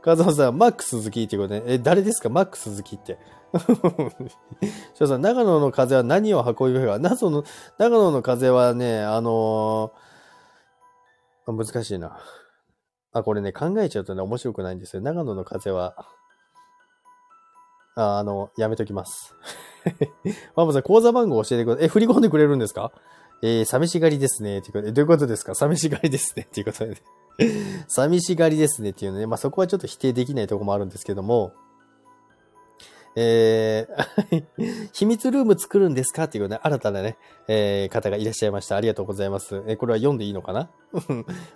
[0.00, 1.64] カズマさん、マック鈴木ってことね。
[1.66, 2.28] え、誰ですか？
[2.28, 3.18] マック鈴木って。
[4.94, 6.98] しょうさん、長野の風は何を運びますか？
[7.00, 7.44] 長野の、
[7.78, 12.16] 長野の風はね、あのー、難しいな。
[13.12, 15.02] あ、これね、考えちゃうとね、面白くないんですよ。
[15.02, 15.94] 長野の風は、
[17.96, 19.34] ああの、やめときます。
[20.54, 21.84] マモさん、口座番号教えてください。
[21.86, 22.92] え、振り込んでくれるんですか？
[23.42, 24.58] えー、寂しがりですね。
[24.58, 25.54] っていうことで、どういうことですか？
[25.54, 26.48] 寂しがりですね。
[26.52, 27.00] ということで、ね、
[27.88, 28.90] 寂しがりですね。
[28.90, 29.26] っていうのね。
[29.26, 31.52] まあ、そこはちょっと否定できないとこもあるんですけども、
[33.20, 34.44] えー、
[34.94, 36.24] 秘密ルーム作るんですか？
[36.24, 37.16] っていうね、新たなね、
[37.48, 38.76] えー、方がいらっしゃいました。
[38.76, 39.56] ありがとうございます。
[39.66, 40.70] えー、これは読んでいいのかな？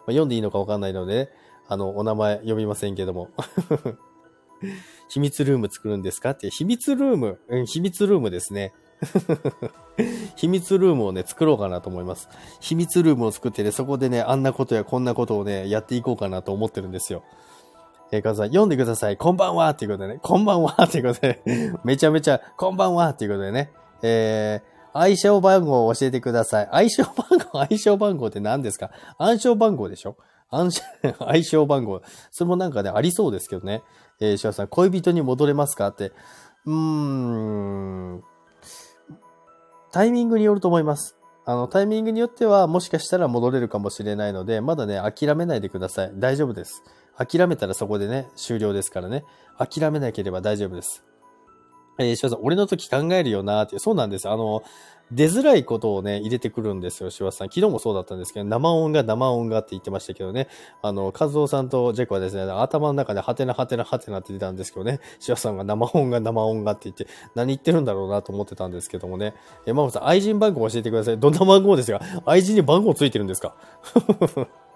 [0.06, 1.30] 読んでいいのかわかんないので、ね、
[1.68, 3.28] あの、お名前読みませんけども。
[5.08, 6.30] 秘密ルーム作るんですか？
[6.30, 8.72] って、秘密ルーム、うん、秘密ルームですね。
[10.36, 12.28] 秘密ルームをね、作ろうかなと思います。
[12.60, 17.22] 秘密ルームを作ってね、そこでね、あんなことやこんなことをね、やっていこうかなと思ってるんですよ。
[18.14, 19.16] えー、かずさん、読んでください。
[19.16, 21.42] こんばんはっていうことでね、こんばんはっていうことで、
[21.82, 23.72] めちゃめちゃ、こんばんはっていうことでね、
[24.02, 26.68] えー、相性番号を教えてください。
[26.70, 28.90] 相性番号、 相性番号って何ですか？
[29.16, 30.16] 暗証番号でしょ？
[30.50, 30.82] 暗証、
[31.18, 32.02] 相性番号。
[32.30, 33.82] それもなんかね、ありそうですけどね。
[34.20, 35.88] えー、シさん、恋人に戻れますか？
[35.88, 36.12] って。
[36.66, 38.22] うーん。
[39.90, 41.16] タイミングによると思います。
[41.46, 46.12] あの、タイミングによっては、もしかしたら戻れるかもしれないので、まだね、諦めないでください。
[46.14, 46.82] 大丈夫です。
[47.16, 49.24] 諦めたらそこでね、終了ですからね。
[49.58, 51.04] 諦めなければ大丈夫です。
[51.98, 54.28] えー、しさん、俺の時考えるよなーって、そうなんです。
[54.28, 54.62] あの、
[55.10, 57.48] 出づらいことをね、入れてくるんですよ、柴田さん。
[57.48, 60.48] 昨日もそうだったんですけど、生音が生音がって言ってましたけどね。
[60.80, 69.34] あの、和夫さんとジェクはですね、頭の中でハテナハテナハテナって出たんですけどね、柴田さんが生音が生音がって言って、何言ってるんだろうなと思ってたんですけどもね。
[69.66, 71.18] え、ママさん、愛人番号教えてください。
[71.18, 72.00] どんな番号ですか？
[72.24, 73.54] 愛人に番号ついてるんですか？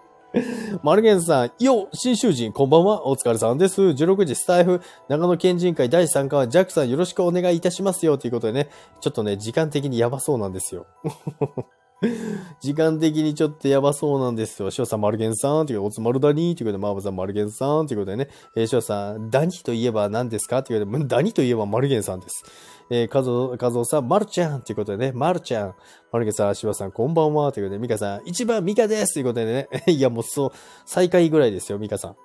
[0.82, 3.08] マルゲンさん、よ、新囚人、こんばんは。
[3.08, 3.80] お疲れさんです。
[3.80, 8.18] 16時スタイフ、長野県人会第3回は、ジャックさんよろしくお願いいたしますよ。
[8.18, 8.68] ということでね、
[9.00, 10.86] ちょっとね、時間的にやばそうなんですよ。
[12.60, 14.70] 時間的にちょっとやばそうなんですよ。
[14.70, 22.44] 翔さん、マルゲンさん、ということで、おつまるだに、ということで、マーブさん、マルゲンさん、ということでね、えー、翔さん、ダニといえば何ですかということで、ダニといえばマルゲンさんです。
[22.88, 25.74] えー、かぞ、かぞさん、まるちゃんということでね、まるちゃん。
[26.12, 27.50] まるけさん、しばさん、こんばんは。
[27.50, 29.14] ということで、みかさん、一番ミカです。
[29.14, 30.50] ということでね、 いや、もうそう、
[30.84, 32.16] 最下位ぐらいですよ、ミカさん。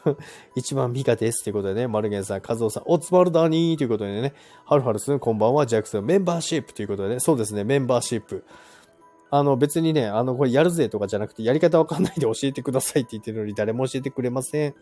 [0.56, 1.42] 一番ミカです。
[1.42, 3.76] ということでね、マルゲンさん、カズオさん、おつまるだにー。
[3.78, 4.34] ということでね、
[4.66, 8.44] はるはるすん、こんばんは、ジャックスン、メンバーシップということでね、そうですね、メンバーシップ。
[9.30, 14.74] あの、別にね、あの、これやるぜとかじゃなくて、やり方わかんないで教えてくださいって言ってるのに、誰も教えてくれません。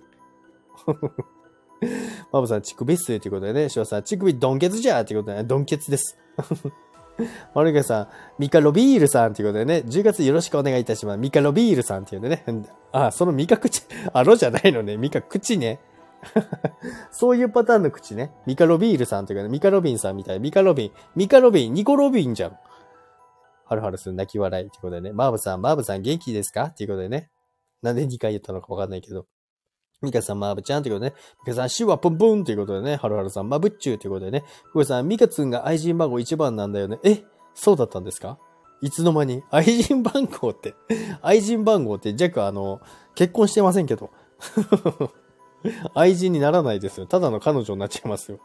[2.33, 6.19] マブさん、乳首っすということでね、ショウさん、乳首ドンケツじゃということでね、ドンケツです。
[7.55, 11.19] マルゲさん、ミカロビールさんということでね、10月よろしくお願いいたします。
[11.19, 12.45] ミカロビールさんっていうんでね、
[12.93, 15.81] あ、そのミカ口、あ、ロじゃないのね、ミカ口ね。
[17.11, 18.33] そういうパターンの口ね。
[18.47, 20.41] ミカロビールさんというかね、ミカロビンさんみたい。
[20.41, 22.59] ミカロビン、ミカロビン、ニコロビンじゃん。
[23.65, 25.13] はるはるする泣き笑いということでね。
[25.13, 26.65] マーブさん、マーブさん元気ですか？
[26.65, 27.31] っていうことでね。
[27.83, 29.27] なんで2回言ったのかわかんないけど。
[30.01, 31.17] ミカさん、マブちゃんということでね。
[31.47, 32.97] ミカさん、シュワポンポンということでね。
[32.97, 34.45] ハルハルさん、マブッチューということでね。
[34.73, 36.99] ふうさん、ミカツンが愛人番号1番なんだよね。
[37.03, 38.39] えそうだったんですか？
[38.81, 39.43] いつの間に？
[39.51, 40.75] 愛人番号って
[41.23, 42.81] 愛人番号って、ジャックあの、
[43.17, 44.11] 結婚してませんけど。
[45.95, 47.07] 愛人にならないですよ。
[47.07, 48.39] ただの彼女になっちゃいますよ。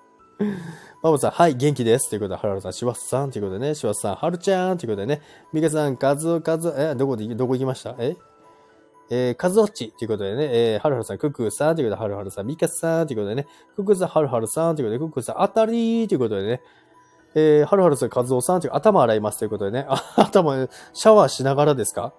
[1.04, 2.10] マブさん、はい、元気です。
[2.10, 5.22] ということで、ハルハルさん、シワスさんということでね、シワスさん、ハルちゃんということでね、
[5.54, 7.96] ミカさん、カズ、カズ、え、どこで、どこ行きました？
[8.00, 8.18] え？
[9.16, 13.46] えー、カズオッチということでね、えー、ハルハルさん、クックさんということで、ハルハルさん、ミカさんということでね、
[13.76, 16.62] クックさん、はるはるさんということで、クックさん、あたりーということでね、
[17.36, 22.14] えー、ハルハルさん、カズオさんという頭洗いますということでね、頭、シャワーしながらですか？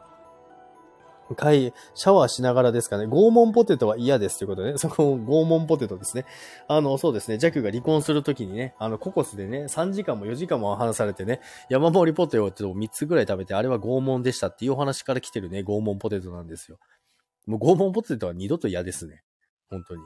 [1.54, 3.06] い、シャワーしながらですかね。
[3.06, 4.78] 拷問ポテトは嫌ですということでね。
[4.78, 6.24] そこ、拷問ポテトですね。
[6.68, 7.38] あの、そうですね。
[7.38, 16.78] ジャックが離婚するときにね、あの、ココスでね、3時間も4時間も話されてね、山盛りポテトを3つぐらい食べて、あれは拷問でしたっていうお話から来てるね、拷問ポテトなんですよ。
[17.46, 19.22] もう拷問ポテトは二度と嫌ですね。
[19.68, 20.02] 本当に。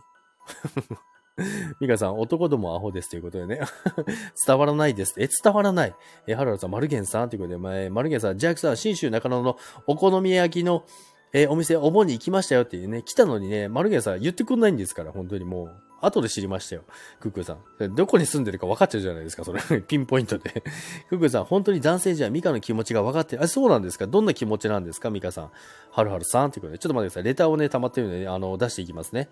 [1.80, 3.60] ミカさん、男どもアホですということでね。
[4.46, 5.14] 伝わらないです。
[5.18, 5.94] え、伝わらない。
[6.26, 10.84] え、ハルハルさん、マルゲンさんということで、前、マルゲンさん、ジャックさん、新州中野のお好み焼きの、
[11.32, 15.70] えお店、お盆に行きましたよっていうね、来たのにね、マルゲンさん言ってくんないんですから、本当にもう。
[16.00, 16.82] 後で知りましたよ。
[17.18, 17.94] クックさん。
[17.94, 19.60] どこに住んでるか分かっちゃうじゃないですか、それ。
[19.82, 20.62] ピンポイントで。
[21.08, 23.42] クックさん、本当に男性じゃミカの気持ちが分かってる。
[23.42, 25.50] あ、そうなんですかどんな気持ちなんですかミカさん。
[25.90, 26.78] はるはるさんってことで。
[26.78, 27.24] ちょっと待ってください。
[27.24, 29.28] レターをね、溜まってるので、ね、あの、出していきますね。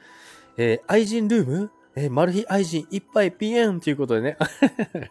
[0.56, 1.70] えー、愛人ルーム？
[1.98, 4.36] え、マル秘愛人いっぱいピエンということでね。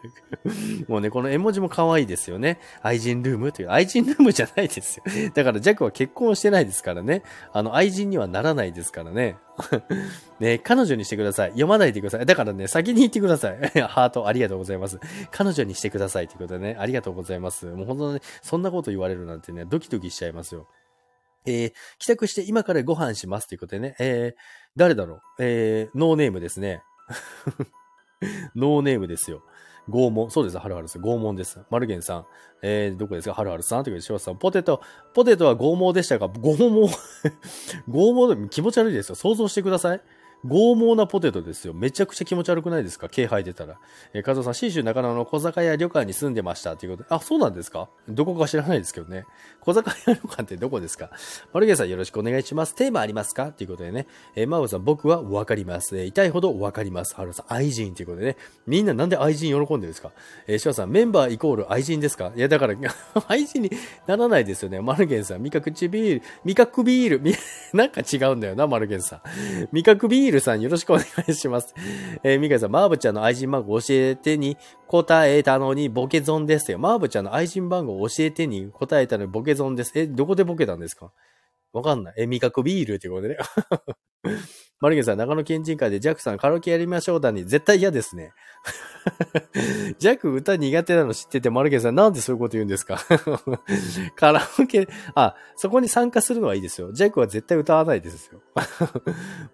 [0.86, 2.60] もうね、この絵文字も可愛いですよね。
[2.80, 5.04] 愛人ルームという、愛人ルームじゃないですよ。
[5.34, 7.24] だからジャックは結婚してないですからね。
[7.52, 9.36] あの、愛人にはならないですからね。
[10.38, 11.50] ね、彼女にしてください。
[11.50, 12.26] 読まないでください。
[12.26, 13.58] だからね、先に言ってください。
[13.82, 15.00] ハートありがとうございます。
[15.32, 17.66] 彼女にしてくださいということでね、ありがとうございます。
[17.66, 20.68] もう本当に、ね、そんなこと言われるなんてね、ドキドキしちゃいますよ。
[21.46, 24.40] えー、帰宅して今からご飯しますということでね、えー、
[24.76, 25.20] 誰だろう？
[25.38, 26.82] えー、ノーネームですね。
[28.54, 29.42] ノーネームですよ。
[29.88, 30.30] 拷問。
[30.30, 31.02] そうです、はるはるさん。
[31.02, 31.60] 拷問です。
[31.70, 32.26] マルゲンさん。
[32.62, 33.34] えー、どこですか？
[33.34, 34.36] はるはるさんということで、シワさん。
[34.36, 34.80] ポテト、
[35.14, 36.88] ポテトは拷問でしたが拷問
[37.88, 39.14] 拷問気持ち悪いですよ。
[39.14, 40.00] 想像してください。
[40.46, 41.74] 豪猛なポテトですよ。
[41.74, 43.08] めちゃくちゃ気持ち悪くないですか？
[43.08, 43.78] 気配出たら。
[44.12, 47.14] えー、和夫さん、新州中野の小酒屋旅館に住んでましたということで。
[47.14, 47.88] あ、そうなんですか？
[48.08, 49.26] どこか知らないですけどね。
[49.60, 51.10] 小酒屋旅館ってどこですか？
[51.52, 52.74] マルゲさんよろしくお願いします。
[52.74, 53.52] テーマありますか？
[53.52, 54.06] ということでね。
[54.34, 55.98] えー、マウさん、僕はわかります。
[55.98, 57.14] えー、痛いほどわかります。
[57.14, 58.36] ハルさん、愛人ということでね。
[58.66, 60.12] みんななんで愛人喜んでるんですか？
[60.46, 62.32] えー、シワさん、メンバーイコール愛人ですか？
[62.36, 62.74] いや、だから
[63.28, 63.70] 愛人に
[64.06, 64.80] ならないですよね。
[64.80, 67.36] マルゲンさん、味覚チビール、味覚ビール、
[67.76, 69.20] なんか違うんだよな、マルゲンさん。
[69.72, 71.74] 味覚ビールさんよろしくお願いします。
[72.22, 76.78] えー、ミカさん、マーブちゃんの愛人番号教えてに答えたのにボケ損ですよ。
[76.78, 79.92] マーブちゃんの愛人番号教えてに答えたのにボケ損です。
[79.94, 81.12] え、どこでボケたんですか？
[81.72, 82.14] わかんない。
[82.18, 83.36] え、味覚ビールってことでね。
[84.78, 88.32] マルゲンさん、長野県人会でジャックさんカラオケやりましょうだに絶対嫌ですね。
[89.98, 92.98] ジャック歌苦手なの知ってて、マルゲンさんなんでそういうこと言うんですか？
[94.16, 96.92] カラオケ、あ、そこに参加するのはいいですよ。
[96.92, 98.42] ジャックは絶対歌わないですよ。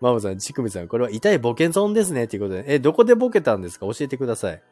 [0.00, 2.24] マムさん、チクミさん、これは痛いボケゾンですね。
[2.24, 3.87] っていうことで、え、どこでボケたんですか？
[3.87, 4.62] 教えてください。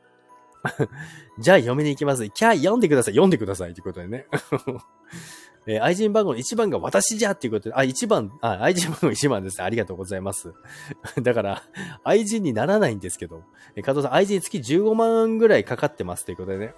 [1.38, 2.28] じゃあ読みに行きます。
[2.30, 3.14] キャー読んでください。
[3.14, 3.74] 読んでください。
[3.74, 4.26] ということでね。
[5.66, 9.64] えー、愛人番号の1番が私じゃっていうことで、あ、1番、あ、愛人番号1番ですね。
[9.64, 10.54] ありがとうございます。
[11.22, 11.62] だから、
[12.02, 13.44] 愛人にならないんですけど、
[13.76, 16.74] えー、加藤さん、愛人月15万ぐらいかかってますということでね。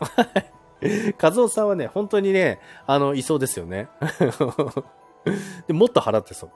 [1.16, 3.88] 加藤さんはね、本当にね、あの、いそうですよね。
[5.68, 6.50] でもっと払ってそう。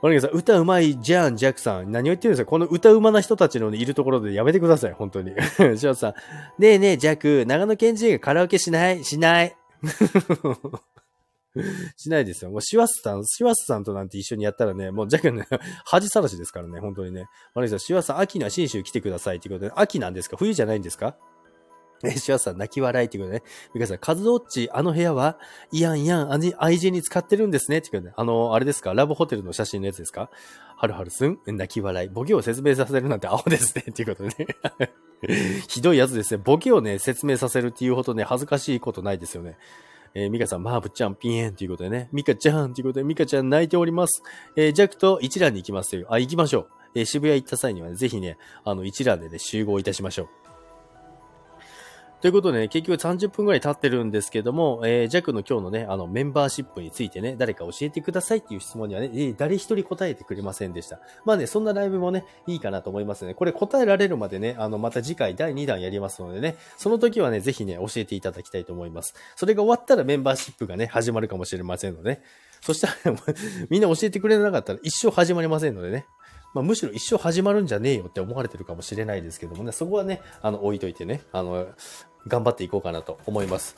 [0.00, 1.90] マリさん、歌うまいじゃん、ジャックさん。
[1.90, 2.50] 何を言ってるんですか？
[2.50, 5.32] この歌うまな人たちのいるところでやめてください、本当に。
[5.32, 6.14] ショーさん、
[6.58, 9.04] ねえねえ、ジャック、長野県人がカラオケしない？
[9.04, 9.56] しない。
[11.96, 12.52] しないですよ。
[12.52, 15.48] もう、シワスさん、シワスさんとなんて一緒にやったらね、もう、ジャックね、
[15.84, 17.26] 恥さらしですからね、本当にね。
[17.54, 20.36] マリさん、シワスさん、秋には新州来てくださいっていうことで、秋なんですか？
[20.36, 21.16] 冬じゃないんですか？
[22.04, 23.42] え、 シュワさん、泣き笑いっていうことね。
[23.74, 25.38] ミカさん、カズオッチ、あの部屋は
[25.72, 28.94] いやんやん、愛人に使ってるんですねっていうことで、あの、あれですか？
[28.94, 30.30] ラブホテルの写真のやつですか？
[30.76, 31.38] はるはるすん？
[31.46, 32.08] 泣き笑い。
[32.08, 33.84] ボケを説明させるなんて青ですね。
[33.90, 34.34] っていうことね。
[35.68, 36.42] ひどいやつですね。
[36.44, 39.58] ボケをね、説明させるっていうほどね、恥ずかしいことないですよね。
[40.14, 42.08] えー、ミカさん、マーブちゃん、ピエンということでね。
[42.12, 44.22] ミカちゃんということで、ミカちゃん泣いております。
[44.56, 46.06] えー、ジャクと一覧に行きますという。
[46.08, 46.68] あ、行きましょう。
[46.94, 50.28] えー、渋谷行った際にはね、ぜひね、あの、一覧でね、集合いたしましょう。
[52.20, 60.98] ということでね、結局30分くらい経ってるんですけども、えー、ジャックの今日のね、あの、メンバーシップについてね、誰か教えてくださいっていう質問にはね、えー、誰一人答えてくれませんでした。
[61.24, 63.34] まあね、そんなライブもね、いいかなと思いますね。
[63.34, 69.14] これ答えられるまでね、あの、また次回第2弾やりますのでね、その時はね、ぜひね、教えていただきたいと思います。
[69.36, 72.22] それが終わったらメンバーシップがね、始まるかもしれませんのでね。
[72.62, 73.16] そしたら、
[73.70, 76.06] みんな教えてくれなかったら一生始まりませんのでね。
[76.54, 81.68] まあ、むしろ一生始まるんじゃねえよって思われてるかもしれないですけどもね、そこはね、あの、置いといてね、あの、
[82.26, 83.76] 頑張っていこうかなと思います。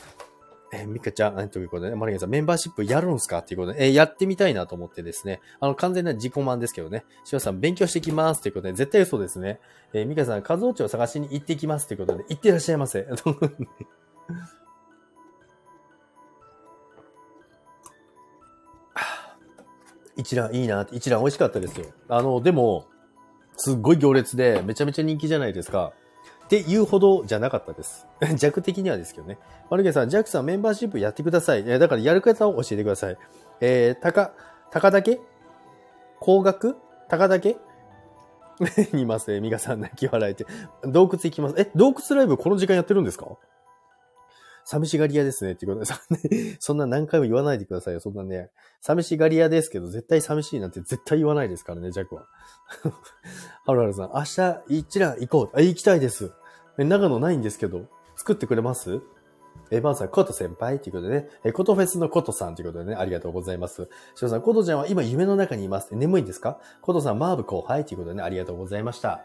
[0.72, 9.58] えー、ミカちゃん、ということでね、マリゲンさん、メンバーシップやるんすかっていうことで、えー、やってみたいなと思ってですね、あの、完全な自己満ですけどね、シワさん、勉強してきますということで、絶対嘘ですね。
[9.92, 13.06] えー、ミカさん、数王町を探しに行ってきますということで、行ってらっしゃいませ。
[20.20, 21.86] 一蘭いいなって一蘭美味しかったですよ。
[22.08, 22.86] あの、でも、
[23.56, 25.92] すっごい行列で、めちゃめちゃ人気じゃないですか。
[26.44, 28.06] って言うほどじゃなかったです。
[28.36, 29.38] 弱的にはですけどね。
[29.70, 31.64] マルゲンさん、ジャックさんメンバーシップやってください。
[31.64, 33.16] だからやる方を教えてください。
[33.60, 34.32] えー、たか、
[34.70, 35.20] たかだけ
[36.18, 36.76] 高額？
[37.08, 37.56] たかだけ
[38.92, 39.40] 見ますね。
[39.40, 40.46] ミガさん泣き笑えて。
[40.84, 41.54] 洞窟行きます。
[41.58, 43.26] え、洞窟ライブこの時間やってるんですか？
[44.70, 45.92] 寂しがり屋ですねっていうこと
[46.28, 47.98] で、そんな何回も言わないでくださいよ。
[47.98, 52.28] そんなね、寂しがり屋ですけど、絶対寂しいなんて絶対言わないですからね、ジャックは。
[53.66, 55.58] ハルハルさん、明日一覧行こう。
[55.58, 56.30] あ、行きたいです。
[56.78, 59.00] え長野ないんですけど、作ってくれます？
[59.72, 63.88] え、まずはコト先輩ということでね、え、コトフェスのコトさんということでね、ありがとうございます。
[64.14, 65.96] しさん、コトちゃんは今夢の中にいます。
[65.96, 66.60] 眠いんですか？
[66.80, 69.24] コトさん、マーブ後輩ということでね、ありがとうございました。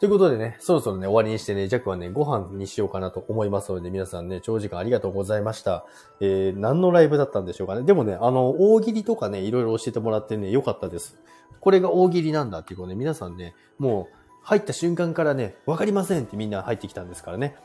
[0.00, 5.86] ということでね、そろそろね、終わりにしてね、ジャックはね、ご飯にしようかなと思いますので、皆さんね、長時間ありがとうございました。
[6.20, 7.82] えー、何のライブだったんでしょうかね。
[7.82, 11.18] でもね、あの、大喜利とかね、いろいろ教えてもらってね、よかったです。
[11.60, 17.56] これが大喜利なんだっていうことね、皆さんね、もう、入った瞬間からね、わかりませんってみんな入ってきたんですからね。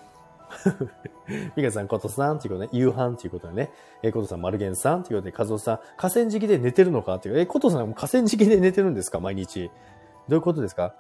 [1.56, 9.70] ミカさん、コトさんということで、夕飯ということでね、えー、コトさん、マルゲンさんということで、カズオさん、河川敷で寝てるのかっていう、えー、コトさん河川敷で寝てるんですか毎日。
[10.28, 10.96] どういうことですか？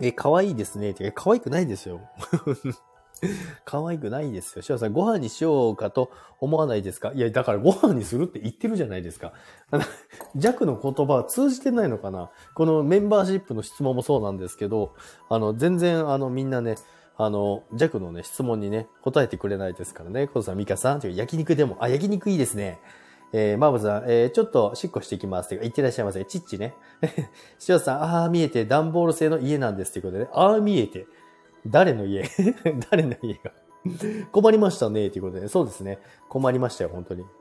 [0.00, 0.94] え、可愛いですね。
[0.94, 2.00] てか、可愛くないですよ。
[3.66, 4.62] 可愛くないですよ。
[4.62, 6.10] シワさん、ご飯にしようかと
[6.40, 7.12] 思わないですか？
[7.14, 9.32] いや、だからご飯にするって言ってるじゃないですか。
[9.70, 9.84] あの
[10.36, 12.30] 弱の言葉は通じてないのかな？
[12.54, 14.94] このメンバーシップの質問もそうなんですけど、
[15.28, 16.76] あの、全然、あの、みんなね、
[17.18, 20.26] あの、弱のね、質問にね、答えてくれないですからね。
[20.26, 22.78] コトさん、ミカさん、焼肉でも、あ、焼肉いいですね。
[23.32, 25.48] えー、マーブさん、えー、ちょっと、しっこしていきます。
[25.48, 26.24] てか、言ってらっしゃいませ。
[26.24, 26.74] チッチね。
[27.58, 29.92] シオさん、ああ、見えて、段ボール製の家なんです。
[29.92, 30.30] ということでね。
[30.32, 31.06] ああ、見えて。
[31.66, 32.24] 誰の家？
[32.90, 33.52] 誰の家が？
[34.32, 35.10] 困りましたね。
[35.10, 35.98] ということで、ね、そうですね。
[36.28, 37.24] 困りましたよ、本当に。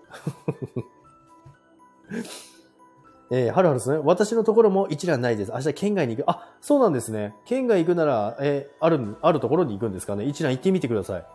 [3.32, 4.00] えー、はるはるですね。
[4.04, 5.52] 私のところも一覧ないです。
[5.52, 6.30] 明日県外に行く。
[6.30, 7.36] あ、そうなんですね。
[7.46, 10.26] 県外行くなら、えー、ある、あるところに行くんですかね。
[10.26, 11.26] 一覧行ってみてください。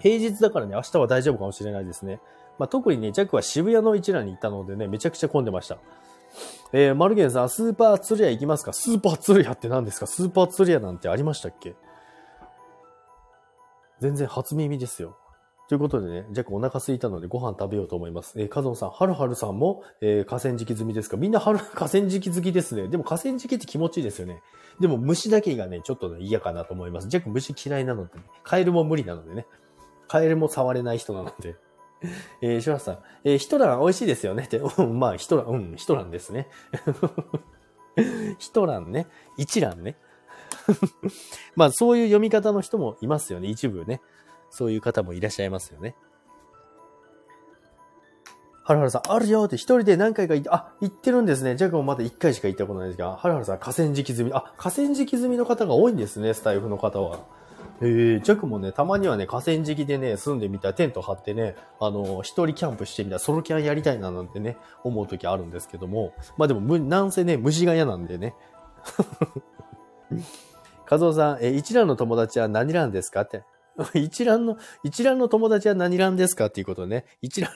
[0.00, 2.20] 平日だからね、明日は大丈夫かもしれないですね。
[2.58, 5.78] まあ、特にね、ジャックは渋谷の一覧に行ったのでね、めちゃくちゃ混んでました。
[6.72, 8.72] えー、マルゲンさん、スーパー釣り屋行きますか？
[8.72, 10.06] スーパー釣り屋って何ですか？
[10.06, 11.74] スーパー釣り屋なんてありましたっけ？
[14.00, 15.16] 全然初耳ですよ。
[15.68, 18.40] ということでね、ジャックお腹空いたのでご飯食べようと思います。
[18.40, 21.16] えー、カゾンさん、はるはるさんも、えー、河川敷済みですか？
[21.16, 22.88] みんなはる、 河川敷好きですね。
[22.88, 24.42] でも河川敷って気持ちいいですよね。
[24.80, 27.08] でも虫だけがね、ちょっとね、嫌かなと思います。
[27.08, 29.46] ジャック虫嫌いなので、ね、カエルも無理なのでね。
[30.06, 31.56] カエルも触れない人なので。
[32.40, 36.48] えー、シュラさん、えー、ヒトラン美味しいですよねって、 うん、まあ、ヒトラン、うん、ヒトランですね。
[38.38, 39.08] ヒトランね。
[39.36, 39.96] 一蘭ね。
[41.56, 43.48] まあ、そういう読み方の人もいますよね。
[43.48, 44.00] 一部ね。
[44.50, 45.96] そういう方もいらっしゃいますよね。
[48.62, 51.56] はるはるさん、あるよって一人で何回か行って、あ、行ってるんですね。
[51.56, 54.32] ジャックもまだ一回しか行ったことないですが、はるはるさん、河川敷済み。
[54.34, 57.20] あ、河川敷済みの方が多いんですね、スタイフの方は。
[57.80, 68.34] ええジャクもね、たまにはね、河川敷でね、住んでみたらテント張ってね、あの、一人キャンプしてみたらソロキャンやりたいななんてね、思う時あるんですけども、まあでも、なんせね、虫が嫌なんでね。
[70.90, 73.44] 和夫さん、え、一蘭の友達は何蘭ですかって。
[73.94, 77.04] 一蘭の、一蘭の友達は何蘭ですかっていうことね。
[77.22, 77.50] 一蘭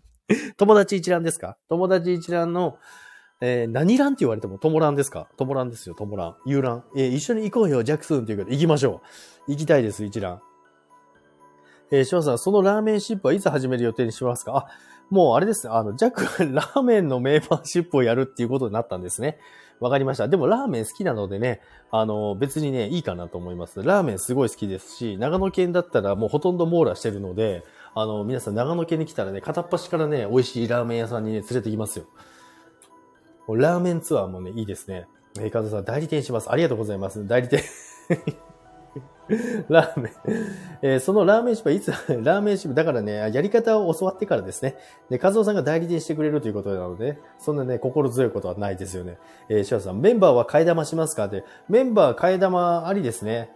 [0.56, 1.56] 友達一蘭ですか？
[1.68, 2.78] 友達一蘭の、
[3.40, 5.28] えー、何ランって言われても、トモランですか？
[5.36, 6.36] トモランですよ、トモラン。
[6.44, 6.84] ユーラン。
[6.96, 9.00] えー、一緒に行こうよ、ジャクソンっていうこと、行きましょ
[9.46, 9.52] う。
[9.52, 10.40] 行きたいです、一覧。
[11.90, 14.56] えー、ショさん、そのラーメンシップはいつ始める予定にしますか？
[14.56, 14.66] あ、
[15.08, 16.22] もうあれですあの、ジャック
[16.52, 19.38] ラーメンのメーバーシップをやるっていうことになったんですね。
[19.78, 20.26] わかりました。
[20.26, 21.60] でもラーメン好きなのでね、
[21.92, 23.80] あの、別にね、いいかなと思います。
[23.84, 27.62] ラーメンすごい好きですし、長野県だったらもうほとんど網羅してるので、
[27.94, 32.06] あの、皆さん長野県に来たらね、片っ端からね、美味しいラーメン屋さんにね、連れてきますよ。
[33.56, 35.06] ラーメンツアーもね、いいですね。
[35.38, 36.50] えー、カズさん、代理店します。
[36.50, 37.26] ありがとうございます。
[37.26, 37.62] 代理店
[39.68, 40.12] ラーメン。
[40.82, 41.90] えー、そのラーメンシップはいつ、
[42.22, 44.76] ラーメンシップ、だからね、やり方を教わってからですね。
[45.10, 49.18] で、カズオさんが代理店してくれるということなので、そんなね、心強いことはないですよね。
[49.48, 51.26] えー、シュワさん、メンバーは替え玉しますか？
[51.26, 53.50] って、メンバー替え玉ありですね。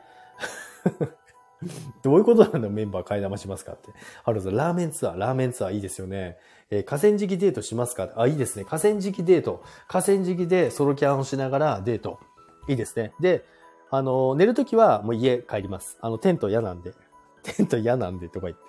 [2.02, 3.90] どういうことなんだメンバー替え玉しますかって。
[4.24, 6.38] ハルさん、ラーメンツアー、ラーメンツアーいいですよね。
[6.70, 8.10] えー、河川敷デートしますか？
[8.16, 8.64] あ、いいですね。
[8.64, 9.62] 河川敷デート。
[9.88, 12.18] 河川敷でソロキャンをしながらデート。
[12.68, 13.12] いいですね。
[13.20, 13.44] で、
[13.90, 15.98] あの、寝るときはもう家帰ります。
[16.00, 16.94] あの、テント嫌なんで。
[17.42, 18.62] テント嫌なんでとか言って。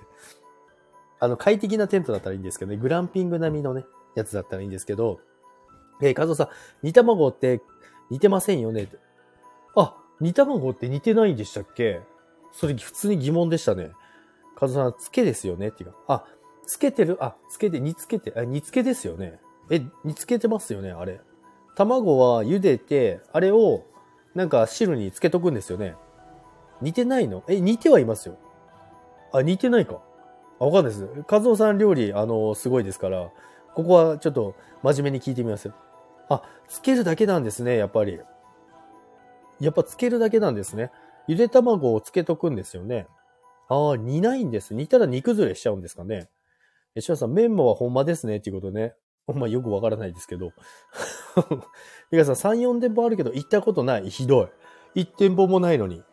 [1.20, 2.78] あの、快適なテントだったらいいんですけどね。
[2.78, 5.20] グランピング並みのね、やつだったらいいんですけど。
[6.02, 6.48] えー、カズさん、
[6.82, 7.62] 煮卵って
[8.10, 8.90] 似てませんよね
[9.76, 12.02] あ、煮卵って似てないんでしたっけ？
[12.54, 13.92] それ普通に疑問でしたね。
[14.56, 15.68] カズさん、つけですよね？
[15.68, 15.98] っていうか。
[16.08, 16.26] あ、
[16.66, 17.18] つけてる？
[17.20, 19.40] あ、つけて、煮つけて、あ、煮つけですよね。
[19.70, 21.20] え、煮つけてますよね、あれ。
[21.76, 23.84] 卵は茹でて、あれを、
[24.36, 25.96] なんか汁につけとくんですよね。
[26.82, 27.44] 煮てないの？
[27.48, 28.38] え、煮てはいますよ。
[29.34, 30.00] あ、煮てないか。
[30.60, 31.24] あ、わかんないです。
[31.28, 33.32] カズオさん料理、あの、すごいですから、
[33.74, 35.72] ここはちょっと真面目に聞いてみます。
[36.30, 38.20] あ、つけるだけなんですね、やっぱり。
[39.60, 40.92] やっぱつけるだけなんですね。
[41.28, 43.08] ゆで卵をつけとくんですよね。
[43.70, 44.74] ああ、煮ないんです。
[44.74, 46.30] 煮たら煮崩れしちゃうんですかね。
[46.96, 48.38] え、しわさん、メンマはほんまですね。
[48.38, 48.94] っていうことね。
[49.26, 50.52] ほんまよくわからないですけど。
[52.12, 54.10] ミカさん、3、4店舗あるけど、行ったことない。
[54.10, 54.50] ひど
[54.96, 55.02] い。
[55.02, 56.04] 1店舗もないのに。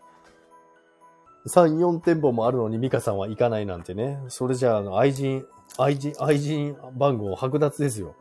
[1.47, 4.23] 3、4店舗もあるのに、ミカさんは行かないなんてね。
[4.29, 5.45] それじゃあ、あの、愛人、
[5.77, 8.15] 愛人、愛人番号剥奪ですよ。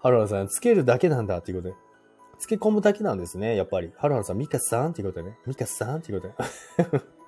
[0.00, 1.87] ハルハルさん、つけるだけなんだっていうことで。
[2.38, 3.92] つけ込むだけなんですね、やっぱり。
[3.96, 5.38] ハルハルさん、ミカさんっていうことでね。
[5.46, 7.04] ミカさんっていうことで。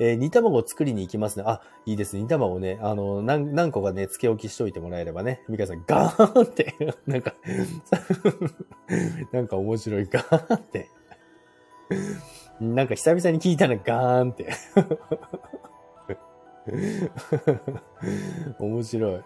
[0.00, 1.44] えー煮卵を作りに行きますね。
[1.46, 2.16] あ、いいです。
[2.18, 2.78] 煮卵ね。
[2.82, 5.42] あの、何、何個かね、つけ置きしといてもらえればね。
[5.48, 6.74] ミカさん、ガーンって、
[7.06, 7.34] なんか、
[9.32, 10.88] なんか面白い、ガーンって。
[12.60, 14.50] なんか久々に聞いたらガーンって。
[18.58, 19.20] 面白い。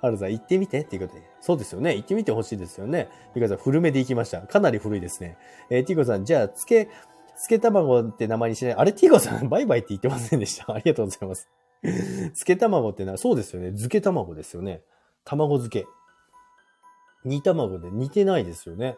[0.00, 1.28] ハルさん、行ってみてっていうことで。
[1.40, 1.94] そうですよね。
[1.96, 3.08] 行ってみてほしいですよね。
[3.34, 4.40] ミカさん、古めで行きました。
[4.42, 5.36] かなり古いですね。
[5.70, 6.88] えーティコさん、じゃあ、つけ、
[7.36, 8.74] つけ卵って名前にしない。
[8.74, 10.70] あれ、ティーコさん、 バイバイって言ってませんでした。
[10.74, 11.48] ありがとうございます。
[12.34, 13.68] つけ卵ってな、そうですよね。
[13.68, 14.82] 漬け卵ですよね。
[15.24, 15.86] 卵漬け。
[17.24, 18.96] 煮卵で煮てないですよね。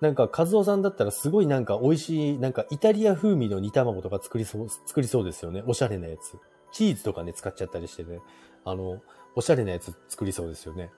[0.00, 5.62] なんか、カズオさんだったらすごいなんか美味しい、なんかイタリア風味の煮卵とか作りそう、作りそうですよね。
[5.66, 6.36] おしゃれなやつ。
[6.72, 8.18] チーズとかね、使っちゃったりしてね。
[8.64, 9.00] あの、
[9.34, 10.90] おしゃれなやつ作りそうですよね。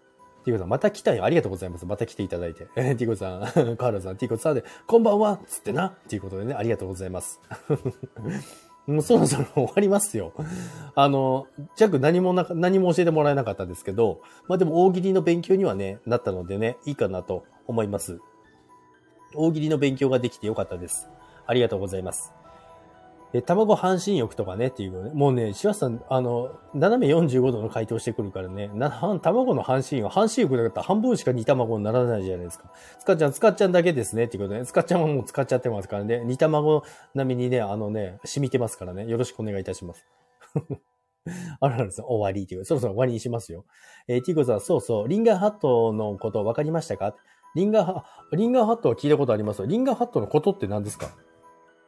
[0.44, 1.24] ティコさん、また来たよ。
[1.24, 1.86] ありがとうございます。
[1.86, 2.68] また来ていただいて。
[2.76, 3.40] え ーティコさん、
[3.76, 5.86] カーラさん、ティコさんで、こんばんはつってな。
[5.86, 7.40] っていうことでね、ありがとうございます。
[8.86, 10.34] もうそろそろ終わりますよ。
[10.94, 18.20] あの、ジャック何もな、何も教えてもらえなかったんですけど、まあでも大喜利の勉強にはね、なったのでね、いいかなと思います。
[19.34, 21.08] 大喜利の勉強ができてよかったです。
[21.46, 22.34] ありがとうございます。
[23.36, 25.10] え、卵半身浴とかねっていうのね。
[25.12, 32.70] もうね、シワさん、あの、斜め45度の回答してくるからね、な、半卵の半身浴、半身浴だったら半分しか煮卵にならないじゃないですか。
[33.00, 40.06] つかっちゃん、つかっちゃんだけですねっていうことで、ね、つかっちゃんはもう使っちゃってますからね、煮卵並みにね、あのね、染みてますからね、よろしくお願いいたします。
[41.60, 42.64] あららさん、終わりっていう。
[42.64, 43.64] そろそろ終わりにしますよ。
[44.06, 47.16] えーティコさん、そうそう、リンガーハットのこと分かりましたか？
[47.56, 51.08] リンガーハ、リンガーハットは聞いたことありますリンガーハットのことって何ですか？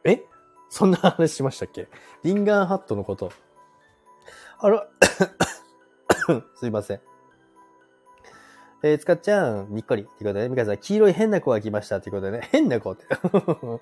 [0.03, 0.23] え？
[0.69, 1.87] そんな話しましたっけ？
[2.23, 3.31] リンガーハットのこと。
[4.59, 4.87] あら、
[6.55, 7.01] すいません。
[8.83, 10.03] えー、つかっちゃん、にっこり。
[10.03, 11.97] ってことでね、みかさん、黄色い変な子が来ました。
[11.97, 13.05] ってことでね、変な子って。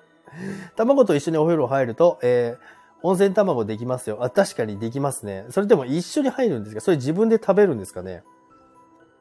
[0.76, 4.24] 卵と一緒にお風呂入ると、えー温泉卵できますよ。
[4.24, 5.44] あ、確かにできますね。
[5.50, 6.80] それでも一緒に入るんですか？
[6.80, 8.24] それ自分で食べるんですかね？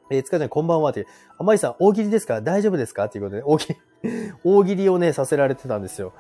[0.09, 1.05] えー、つかちゃんこんばんはって。
[1.37, 2.41] あまりさん、大喜利ですか？
[2.41, 3.05] 大丈夫ですか？
[3.05, 3.79] っていうことで、大喜利、
[4.43, 6.13] 大喜利をね、させられてたんですよ。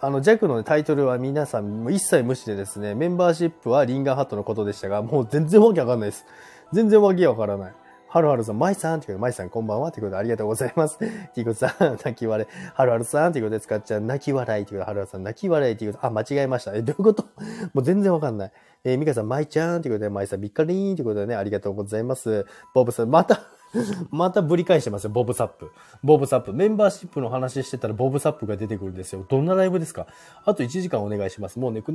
[0.00, 6.24] あの、ジャックの、ね、タイトルは皆さん一切無視でですね、メンバーシップはリンガーハットのことでしたが、もう全然わけわかんないです。
[6.72, 7.74] 全然わけわからない。
[8.08, 10.98] はるはるさん、まいさんってことで、まいさんこんばんはってことでありがとうございます。
[11.02, 12.72] っていうことでさん、泣き笑い。
[12.74, 14.00] はるはるさんっていうことで使っちゃう。
[14.02, 16.74] 泣き笑いってことで、はるはるさん、泣き笑いってことで、あ、間違えました。
[16.74, 17.24] え、どういうこと？
[17.72, 18.52] もう全然わかんない。
[18.84, 22.44] えー、みかさん、まいちゃんっていうことで、まいさん、びっかりーんっていうことでね、ありがとうございます。
[22.74, 23.40] ボブさん、また、
[24.10, 25.72] またぶり返してますよ、ボブサップ。
[26.02, 26.52] ボブサップ。
[26.52, 29.24] メンバーシップの話してたらボブサップが出てくるんですよ。
[29.28, 30.06] どんなライブですか？
[30.44, 31.58] あと1時間お願いします。
[31.58, 31.82] もうね、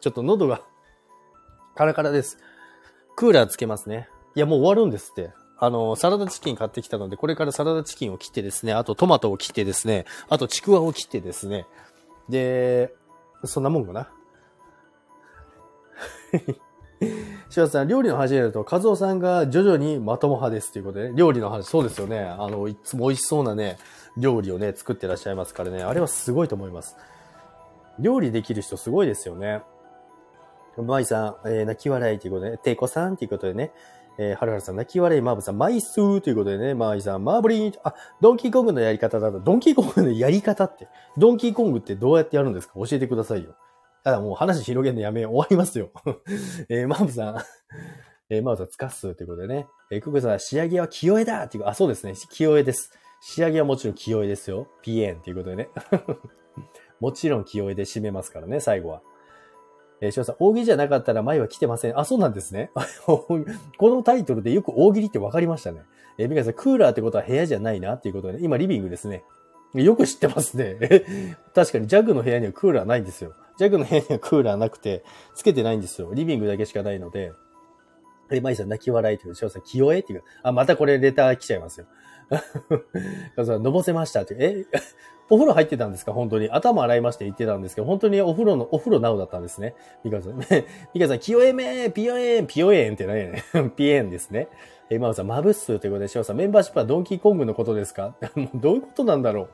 [0.00, 0.62] ちょっと喉が
[1.74, 2.38] カラカラです。
[3.16, 4.08] クーラーつけますね。
[4.34, 5.32] いや、もう終わるんですって。
[5.62, 11.66] あの、サラダチキン買ってきたので、これからサラダチキンを切ってですね、あとトマトを切ってですね、あとちくわを切ってですね、
[12.30, 12.94] で、
[13.44, 14.08] そんなもんかな。
[17.50, 22.20] 柴田さん、料理の話になると、和夫さんが徐々にまとも派ですということでね、料理の話、そうですよね。
[22.20, 23.78] あの、いつも美味しそうなね、
[24.16, 26.96] 料理をね、作ってらっしゃいますからね、あれはすごいと思います。
[27.98, 29.62] 料理できる人すごいですよね。
[30.76, 33.72] マイさん、えー泣き笑いということでね、テイコさんということでね、
[34.18, 42.74] えー、はるはるさん、泣き笑い、マーブさん、マイスーということでね、マイさん、マーブリン、あ、ドンキーコングのやり方だと、ドンキーコングのやり方って、ドンキーコングってどうやってやるんですか？
[42.76, 43.54] 教えてくださいよ。
[44.02, 45.32] ただもう話広げるのやめよう。
[45.32, 45.90] 終わりますよ。
[46.68, 47.36] えー、マーブさん、
[48.30, 52.92] えー、マーブさん、つかすということでね、えー、ククさん、仕上げは清江だっていう、あ、そうですね、清江です。
[53.20, 54.66] 仕上げはもちろん清江ですよ。
[54.82, 55.68] ピエンということでね。
[57.00, 59.02] もちろん清江で締めますからね、最後は。
[60.00, 61.98] えー、翔さん、大喜利じゃなかったら前は来てません。
[61.98, 62.70] あ、そうなんですね。
[63.06, 63.28] こ
[63.80, 65.82] のタイトルでよく大喜利って分かりましたね。
[66.16, 69.24] えー、みかさん、クーラーってことは部屋じゃないなっていうことでね、今リビングですね。
[69.74, 70.76] よく知ってますね。
[71.54, 73.34] 確かにジャグの部屋にはクーラーないんですよ。
[73.60, 75.04] ジャグの部屋にはクーラーなくて、
[75.34, 76.14] つけてないんですよ。
[76.14, 77.32] リビングだけしかないので。
[78.30, 80.22] え、マイさん泣き笑いっていう、翔さん、清江っていう。
[80.42, 81.86] あ、またこれレター来ちゃいますよ。
[83.36, 84.34] カズさん、のぼせましたって。
[84.38, 84.64] え、
[85.28, 86.14] お風呂入ってたんですか？
[86.14, 86.48] 本当に。
[86.48, 89.74] 頭洗いまして言ってたんですけど、本当にお風呂の、お風呂ナウだったんですね。
[90.04, 90.38] ミカさん。
[90.94, 93.70] ミカさん、清江めピヨエンピヨエンって何やねん。
[93.76, 94.48] ピエンですね。
[94.92, 98.16] え、マウさん、マブッスということで、ショウさん、メンバーシップはドンキーコングのことですか？
[98.34, 99.48] もうどういうことなんだろう？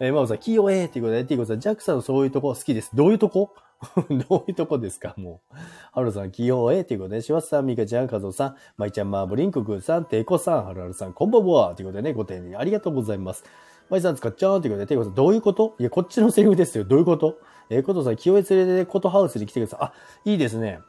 [0.00, 2.90] え、マウさん、清江っていうことで、ティーコさん、ジャックさんのそういうとこ好きです。
[2.94, 3.54] どういうとこ？
[4.28, 5.14] どういうとこですか？
[5.18, 5.56] もう。
[5.92, 13.44] ハルさん、起用へということで、シワさん、ミカちゃん、カゾさん、マイちゃん、マーブリンククさん、テイコさん、ハルハルさん、こんばんはということでね、ご丁寧にありがとうございます。
[13.88, 15.76] マイさん、使っちゃうということで、テイコさん、どういうこと？
[15.78, 16.82] いや、こっちのセリフですよ。
[16.82, 17.38] どういうこと？
[17.70, 19.80] えー、コトさん、清江連れてコトハウスに来てください。
[19.82, 19.92] あ、
[20.24, 20.80] いいですね。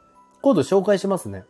[0.42, 1.44] コード紹介しますね。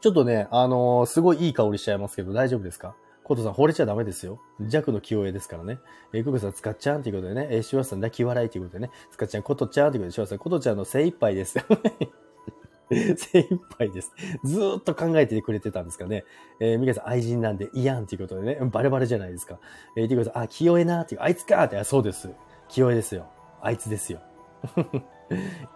[0.00, 2.94] ちょっとね、あのー、すごいいい香りしちゃいますけど、大丈夫ですか？
[3.22, 4.40] コトさん、惚れちゃダメですよ。
[4.60, 5.78] 弱の清江ですからね。
[6.12, 11.58] えー、クブさん、スカッちゃんということでね、えー、シュワさん、泣き笑いということでね、スカッちゃん、コトちゃんということで、シュワさん、コトちゃんの精一杯です。
[12.90, 14.12] 精一杯です。
[14.42, 16.24] ずーっと考えてくれてたんですかね。
[16.58, 19.60] えー、ミカさん愛人なんでいやんということでね、バレバレじゃないですか。
[19.96, 22.30] えー、ティコさん、あ、清江なっていう、あいつかって、あそうです。
[22.68, 23.26] 清江ですよ。
[23.62, 24.18] あいつですよ。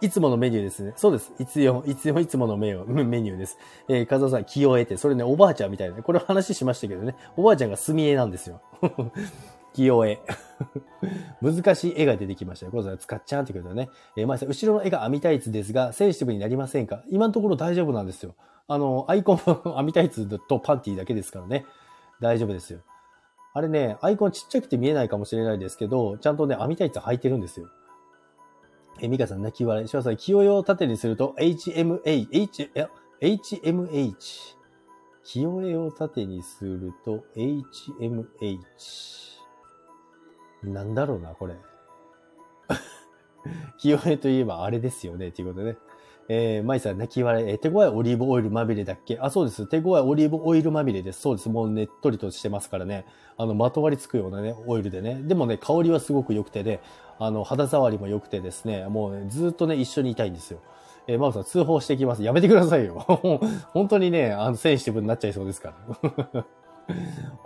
[0.01, 0.93] いつものメニューですね。
[0.95, 1.31] そうです。
[1.39, 3.57] いつよ、いつよ、いつものメニュー です。
[3.87, 8.61] えー、かずさん、気を得て、それね、おばあちゃんみたいな、これ話しましたけどね、おばあちゃんが墨絵なんですよ。
[9.73, 10.19] 気を絵。
[11.41, 12.71] 難しい絵が出てきましたよ。
[12.71, 13.89] これ使っちゃうってことね。
[14.15, 17.03] えー、まあ、後ろの絵が編みタイツですが、センシティブになりませんか？
[17.09, 18.35] 今のところ大丈夫なんですよ。
[18.67, 21.65] あの、アイコン編みタイツとパンティだけですからね。
[22.21, 22.79] 大丈夫ですよ。
[23.53, 27.67] あれね、アイコンちっちゃくて見えないかもしれないですけど、ちゃんとね、編みタイツ履いてるんですよ。
[29.05, 29.87] え、ミカさん泣き笑い。
[29.87, 32.71] しわさん、清用を縦にすると、HMA、H、
[33.21, 34.55] HMH。
[35.23, 38.25] 清江を縦にすると、HMH。
[40.63, 41.55] なんだろうな、これ。
[43.77, 45.77] 清江といえばあれですよね、ということでね。
[46.27, 47.49] えー、マイさん、泣き笑い。
[47.49, 49.19] えー、手強いオリーブオイルまみれだっけ？
[49.19, 49.67] あ、そうです。
[49.67, 51.21] 手強いオリーブオイルまみれです。
[51.21, 51.49] そうです。
[51.49, 53.05] もうねっとりとしてますからね。
[53.37, 55.21] あの、まとわりつくようなね、オイルでね。
[55.21, 56.81] でもね、香りはすごく良くてね、
[57.19, 60.59] あの、肌触りも良くてですね、もうね、ずっとね、一緒にいたいんですよ。
[61.07, 62.23] えー、マウさん通報してきます。
[62.23, 62.99] やめてくださいよ。
[63.73, 65.73] 本当にね、あの、センシティブになっちゃいそうですか
[66.33, 66.45] ら。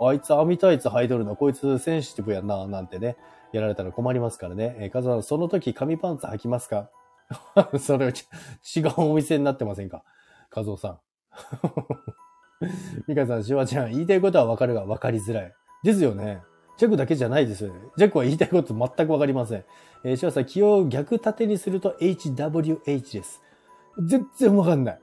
[0.00, 3.16] あいつ網タイツ履いとるの、こいつセンシティブやな、なんてね、
[3.52, 4.76] やられたら困りますからね。
[4.80, 6.88] えー、カズさん、その時紙パンツ履きますか？
[7.78, 10.02] それは違うお店になってませんか？
[10.50, 10.98] カズオさん。
[13.06, 15.54] ミカさん、シワちゃん、言いたいことはわかるが分かりづらい。
[15.82, 16.42] ですよね。
[16.80, 17.78] ジャックだけじゃないですよね。
[17.98, 19.64] ジャックは言いたいこと全くわかりません。
[20.02, 23.42] えー、シさん、気を逆縦にすると HWH です。
[24.02, 25.00] 全然わかんない。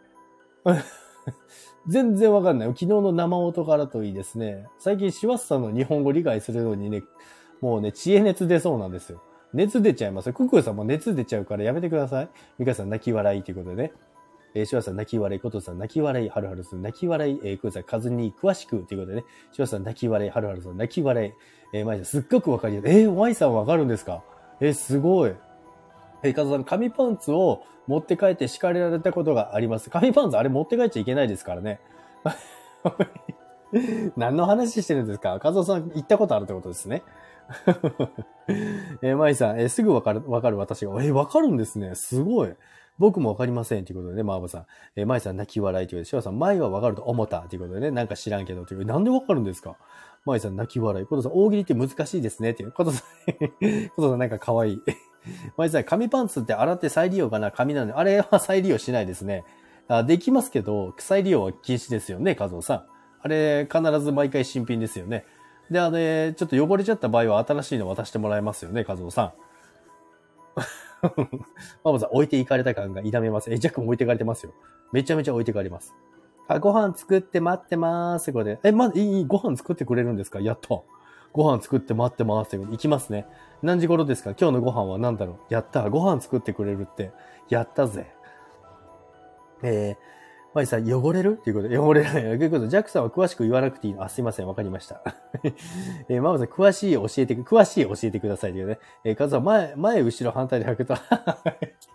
[1.88, 2.68] 全然わかんない。
[2.70, 4.66] 昨日の生音からといいですね。
[4.80, 7.04] 最近、シュワッサの日本語理解するのにね、
[7.62, 9.22] もうね、知恵熱出そうなんですよ。
[9.54, 10.34] 熱出ちゃいますよ。
[10.34, 12.30] クックさんも熱出ちゃうからやめてください。
[12.58, 13.94] ミカさん泣き笑いということでね。
[14.58, 19.24] えー、シュワさん泣き笑い、コトさん泣き笑い、ハルハルさん泣き笑い、えー、クーさん数に詳しくということでね。
[19.52, 21.34] シュワさん泣き笑い、ハルハルさん泣き笑い、
[21.74, 22.92] えー、マイさんすっごくわかりやすい。
[22.92, 24.24] えー、マイさんわかるんですか？
[24.60, 25.36] えー、すごい。
[26.24, 29.92] えー、カズさん、紙パンツを持って帰って叱られたことがあります。
[29.92, 31.80] 紙パンツあれ持って帰っちゃいけないですからね。
[34.18, 35.40] 何の話してるんですか？
[35.40, 37.04] カズさん行ったことあるってことですね。
[39.04, 41.94] えー、マイさん、えー、すぐわかる、わかる私が、えー、わかるんですね。
[41.94, 42.54] すごい。
[43.00, 43.86] 僕もわかりません。
[43.86, 44.66] ということでね、マーボさん。
[44.96, 47.42] えー、マイさん泣き笑いということで、シワさん、マイはわかると思った。
[47.42, 49.78] ということでね、なんか知らんけど、というなんでわかるんですか？
[50.26, 51.06] マイさん泣き笑い。
[51.06, 52.52] コトさん、大喜利って難しいですね。
[52.52, 52.72] っていう。
[52.72, 53.08] コトさん、
[53.96, 54.82] コトさんなんか可愛い。
[55.58, 57.52] マイさん、紙パンツって洗って再利用かな？
[57.52, 59.44] 紙なので、あれは再利用しないですね。
[59.88, 62.86] あできますけど、再利用は禁止ですよね、カズオさん。
[63.22, 65.26] あれ、必ず毎回新品ですよね。
[65.72, 69.34] で、あれ、ちょっと汚れちゃった場合は新しいの渡してもらえますよね、カズオさん。
[71.84, 73.52] ママさん、置いていかれた感が痛めます。
[73.54, 74.54] え、ジャックも置いていかれてますよ。
[74.92, 75.96] めちゃめちゃ置いていかれます。
[76.48, 78.32] あ、ご飯作って待ってまーす。
[78.32, 78.60] これで。
[78.64, 80.40] え、ま、いい、ご飯作ってくれるんですか？
[80.40, 80.82] やった。
[81.34, 82.58] ご飯作って待ってます。
[82.58, 83.28] 行きますね。
[83.62, 84.32] 何時頃ですか？
[84.32, 85.54] 今日のご飯は何だろう？
[85.54, 85.90] やった。
[85.90, 87.12] ご飯作ってくれるって。
[87.50, 88.12] やったぜ。
[89.62, 89.98] えー、
[90.58, 91.38] マリさん、汚れる？
[91.40, 92.14] っていうこと、汚れない。
[92.14, 94.04] ということで、ジャックさんは詳しく言わなくていいの。
[94.04, 94.48] あ、すいません。
[94.48, 95.04] わかりました。
[96.10, 98.80] えー、ママさん、詳しい教えて、詳しい教えてくださいというね。
[99.04, 100.96] えー、カズさん、前、前、後ろ、反対で履くと。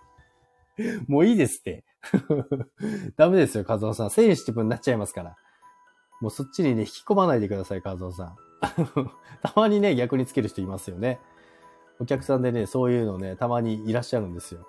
[1.08, 1.84] もういいですって。
[3.18, 4.10] ダメですよ、カズオさん。
[4.10, 5.36] センシティブになっちゃいますから。
[6.20, 8.36] もうそっちにね、引き込まないでください、カズオさん。
[9.42, 11.18] たまにね、逆につける人いますよね。
[11.98, 14.68] お客さんでね、そういうのね、たまにいらっしゃるんですよ。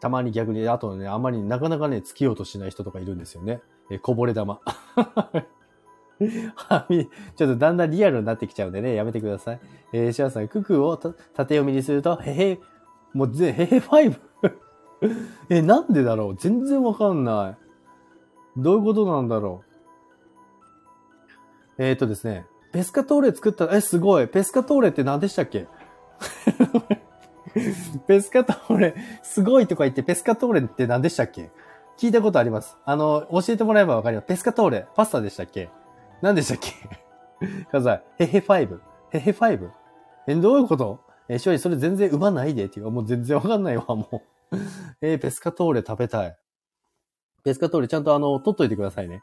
[0.00, 3.60] たまに逆に、あとね、あまりなかなかね、つけようとしない人とかいるんですよね。
[3.90, 4.60] え、こぼれ玉。
[6.54, 9.60] はみちょっとだんだんリアルになってきちゃうんでね、やめてください。
[9.92, 12.58] えー、シアさん、ククを縦読みにすると、へへ、
[13.12, 14.18] もうぜ、へへ5。
[15.50, 16.36] え、なんでだろう？
[16.36, 17.56] 全然わかんない。
[18.56, 19.62] どういうことなんだろ
[21.78, 21.82] う？
[21.84, 24.26] えっ、ー、とですね、ペスカトーレ作った、え、すごい。
[24.26, 25.68] ペスカトーレって何でしたっけ？
[28.06, 31.50] ペスカトーレ、すごいとか言って、ペスカトーレって何でしたっけ？
[31.96, 32.76] 聞いたことあります。
[32.84, 34.26] あの、教えてもらえばわかります。
[34.26, 35.70] ペスカトーレ、パスタでしたっけ？
[36.20, 37.64] 何でしたっけ？
[37.72, 38.82] かざい、ヘヘファイブ。
[39.10, 39.70] ヘヘファイブ？
[40.26, 41.00] え、どういうこと？
[41.28, 42.90] え、正直それ全然うまないでっていう。
[42.90, 44.56] もう全然わかんないわ、もう。
[45.00, 46.36] えー、ペスカトーレ食べたい。
[47.42, 49.22] ペスカトーレちゃんとあの、取っといてくださいね。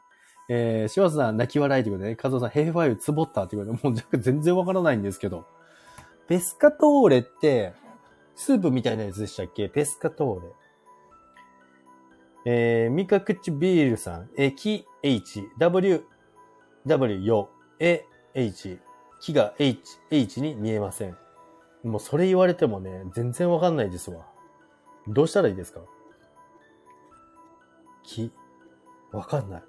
[0.50, 5.46] えー、柴田さん泣き笑いということでね、カズオさんヘイファイブつぼったということで、もう全然わからないんですけど。
[6.28, 7.72] ペスカトーレって、
[8.34, 9.68] スープみたいなやつでしたっけ？
[9.68, 10.52] ペスカトーレ。
[12.46, 16.04] えー、ミカクチビールさん、え、キ H、W、
[16.86, 18.04] W よ、え、
[18.34, 18.78] H、
[19.20, 21.16] 木が H、H に見えません。
[21.82, 24.26] もうそれ言われてもね、全然わかんないですわ。
[25.08, 25.80] どうしたらいいですか？
[28.02, 28.30] 木、
[29.12, 29.62] わかんない。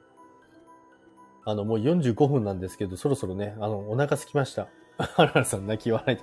[1.45, 4.67] あの、もう45分なんですけど、そろそろね、あの、お腹すきました。
[4.97, 6.17] 原田さん泣き笑い。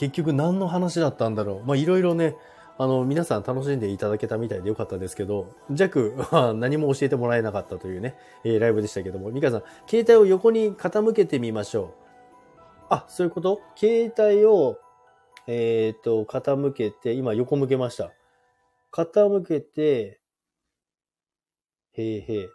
[0.00, 1.66] 結局何の話だったんだろう。
[1.66, 2.34] まあ、いろいろね、
[2.78, 11.90] あの、皆さん楽しんでいただけたみたいでよかったですけど、弱は 何も教えてもらえなかったというね、えー、ライブでしたけども、ミカさん、携帯を横に傾けてみましょう。
[12.88, 13.60] あ、そういうこと？
[13.76, 14.78] 携帯を、
[15.46, 18.10] えっ、と、傾けて、今横向けました。
[18.92, 20.18] 傾けて、
[21.92, 22.48] へいへい。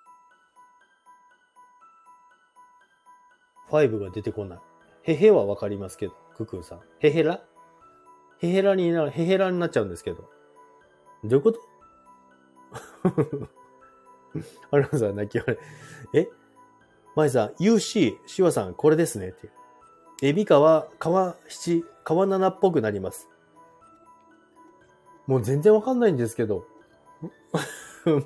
[3.69, 4.59] 5が出てこない。
[5.03, 6.79] へへはわかりますけど、ククーさん。
[6.99, 7.41] へへら？
[8.39, 10.29] へへらになる、へへらになっちゃうんですけど。
[11.23, 11.59] どういうこと？
[14.71, 15.55] あらさん泣き笑
[16.13, 16.17] い。
[16.17, 16.29] え？
[17.15, 19.29] まいさん、UC、シワさん、これですね。
[19.29, 19.53] っていう。
[20.21, 23.29] エビカは、川七、川七っぽくなります。
[25.25, 26.65] もう全然わかんないんですけど。
[28.05, 28.19] も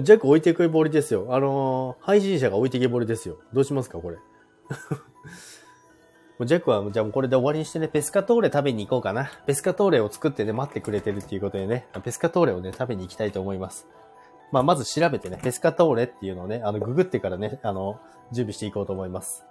[0.00, 1.26] うジャック置いてけぼりですよ。
[1.30, 3.38] あのー、配信者が置いてけぼりですよ。
[3.52, 4.16] どうしますか、これ？
[6.40, 9.30] ジャックは、じゃあもうこれで終わりにしてね、ペスカトーレ食べに行こうかな。
[9.46, 13.86] ペスカトーレを作ってね、待ってくれてるっていうことでね、ペスカトーレをね、食べに行きたいと思います。
[14.50, 18.00] まあ、まず調べてね、ペスカトーレっていうのをね、あの、ググってからね、あの、
[18.32, 19.44] 準備していこうと思います。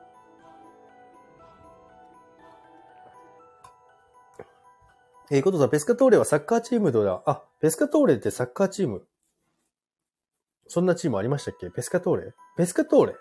[5.32, 9.08] えー、ことさ、ペスカトーレはサッカーチームでは、あ、ペスカトーレってサッカーチーム。
[10.68, 11.70] そんなチームありましたっけ？
[11.70, 12.34] ペスカトーレ？
[12.58, 13.16] ペスカトーレ？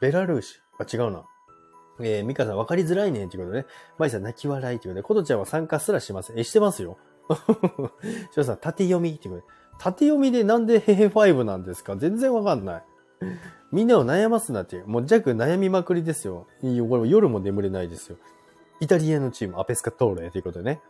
[0.00, 0.60] ベラルーシ？
[0.78, 1.24] あ、違うな。
[2.00, 3.66] えー、ミカさん分かりづらいねっていうことでね。
[3.98, 6.38] マイさん泣き笑いっていうことで、コトちゃんは参加すらしません。
[6.38, 6.98] え、してますよ。
[8.32, 9.52] ショさん、縦読みっていうことで。
[9.78, 11.96] 縦読みでなんでヘヘ5なんですか？
[11.96, 12.84] 全然わかんない。
[13.70, 14.86] みんなを悩ますなっていう。
[14.86, 16.46] もう弱悩みまくりですよ。
[16.62, 18.16] いいよ、これ夜も眠れないですよ。
[18.80, 20.80] イタリアのチーム、アペスカトーレということでね。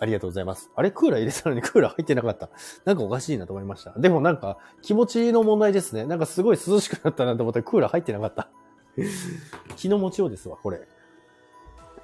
[0.00, 0.70] ありがとうございます。
[0.76, 2.50] あれクーラー入れたのにクーラー入ってなかった。
[2.84, 3.92] なんかおかしいなと思いました。
[3.98, 6.04] でもなんか気持ちの問題ですね。
[6.06, 8.48] なんかすごい涼しくなったなと思ったらクーラー入ってなかった。
[9.76, 10.80] 気の持ちようですわ、これ。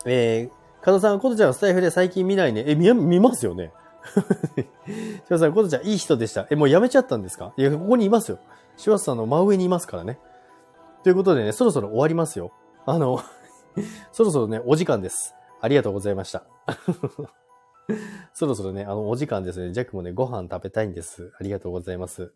[0.06, 2.64] えー、加藤さん、ことちゃんスタイフで最近見ないね。
[2.66, 3.72] え、見、見ますよね。
[5.26, 6.46] しばさん、ことちゃんいい人でした。
[6.50, 7.54] え、もうやめちゃったんですか？
[7.56, 8.38] いや、ここにいますよ。
[8.76, 10.18] しばさんの真上にいますからね。
[11.02, 12.52] ということでね、そろそろ終わりますよ。
[12.86, 13.20] あの
[14.12, 15.34] そろそろね、お時間です。
[15.60, 16.44] ありがとうございました。
[18.34, 19.72] そろそろね、あの、お時間ですね。
[19.72, 21.32] ジャックもね、ご飯食べたいんです。
[21.38, 22.32] ありがとうございます。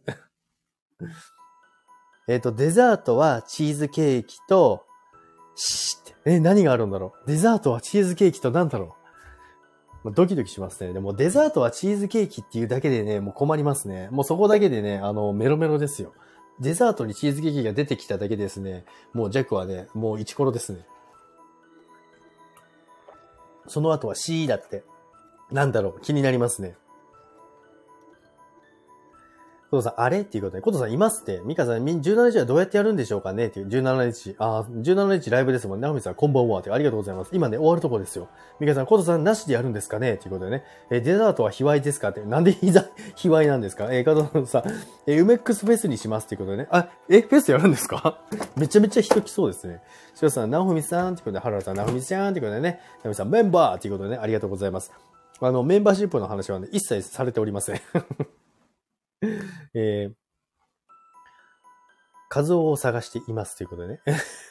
[2.29, 4.85] えっと、デザートはチーズケーキと、
[5.57, 7.27] シーって、え、何があるんだろう？
[7.27, 8.95] デザートはチーズケーキと何だろ
[10.05, 10.13] う？
[10.13, 10.93] ドキドキしますね。
[10.93, 14.09] でもデザートはチーズケーキっていうだけでね、もう困りますね。
[14.13, 16.13] もうそこだけでね、あの、メロメロですよ。
[16.61, 20.87] デザートにチーズケーキが出てきただけですね、もうジャックはね、もうイチコロですね。
[23.67, 24.85] その後は C だって。
[25.51, 26.01] なんだろう？
[26.03, 26.77] 気になりますね。
[29.71, 30.21] コトさん、あれ？
[30.21, 31.43] っていうことで、コトさんいますって。
[31.45, 33.49] ミカさん、17日はどうやってやるんでしょうかね？
[33.49, 34.35] っていう、17日。
[34.39, 35.83] あ、17日ライブですもんね。
[35.83, 36.61] ナオミさん、こんばんは。
[36.61, 37.31] ってありがとうございます。
[37.35, 38.29] 今ね、終わるとこですよ。
[38.61, 40.15] ミカさん、コトさんなしでやるんですかね？
[40.15, 40.65] っていうことでね。
[40.91, 42.21] え、デザートは卑猥ですかって。
[42.23, 43.93] なんで ひざ、卑猥なんですか？
[43.93, 44.63] えー、カトさん、
[45.07, 46.69] え、ウメックスフェスにしますっていうことでね。
[46.71, 48.21] あ、え、フェスやるんですか？
[48.57, 49.83] めちゃめちゃ人来そうですね。
[50.15, 52.81] シロさん、ナオミさんってことで、ハララさん、ナオミちゃんってことでね。
[53.05, 54.91] ナオミさん、メンバーっていうことでね、ありがとうございます。
[55.41, 57.81] あの、メンバーシップの話はね、一切されておりません。
[59.75, 60.15] えー、
[62.31, 64.01] 画像を探していますということでね。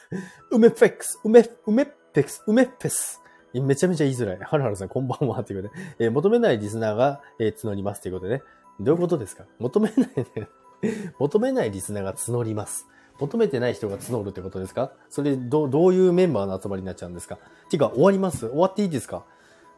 [0.50, 1.88] ウメフェックス、ウメ、ウメッ
[2.22, 3.20] クス、ウメッペス。
[3.54, 4.38] めちゃめちゃ言いづらい。
[4.40, 5.42] ハルハルさん、こんばんは。
[5.42, 8.42] ということで、えー、求めないリスナーが、えー、募りますということでね。
[8.80, 9.44] どういうことですか？
[9.58, 9.98] 求めない
[10.36, 10.48] ね。
[11.18, 12.86] 求めないリスナーが募ります。
[13.18, 14.92] 求めてない人が募るってことですか？
[15.08, 17.38] それ、ど、どういうメンバーの集まりになっちゃうんですか？
[17.70, 18.46] ていうか、終わります？
[18.48, 19.24] 終わっていいですか？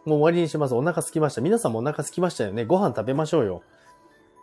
[0.05, 0.74] もう終わりにします。
[0.74, 1.41] お腹すきました。
[1.41, 2.64] 皆さんもお腹すきましたよね。
[2.64, 3.62] ご飯食べましょうよ。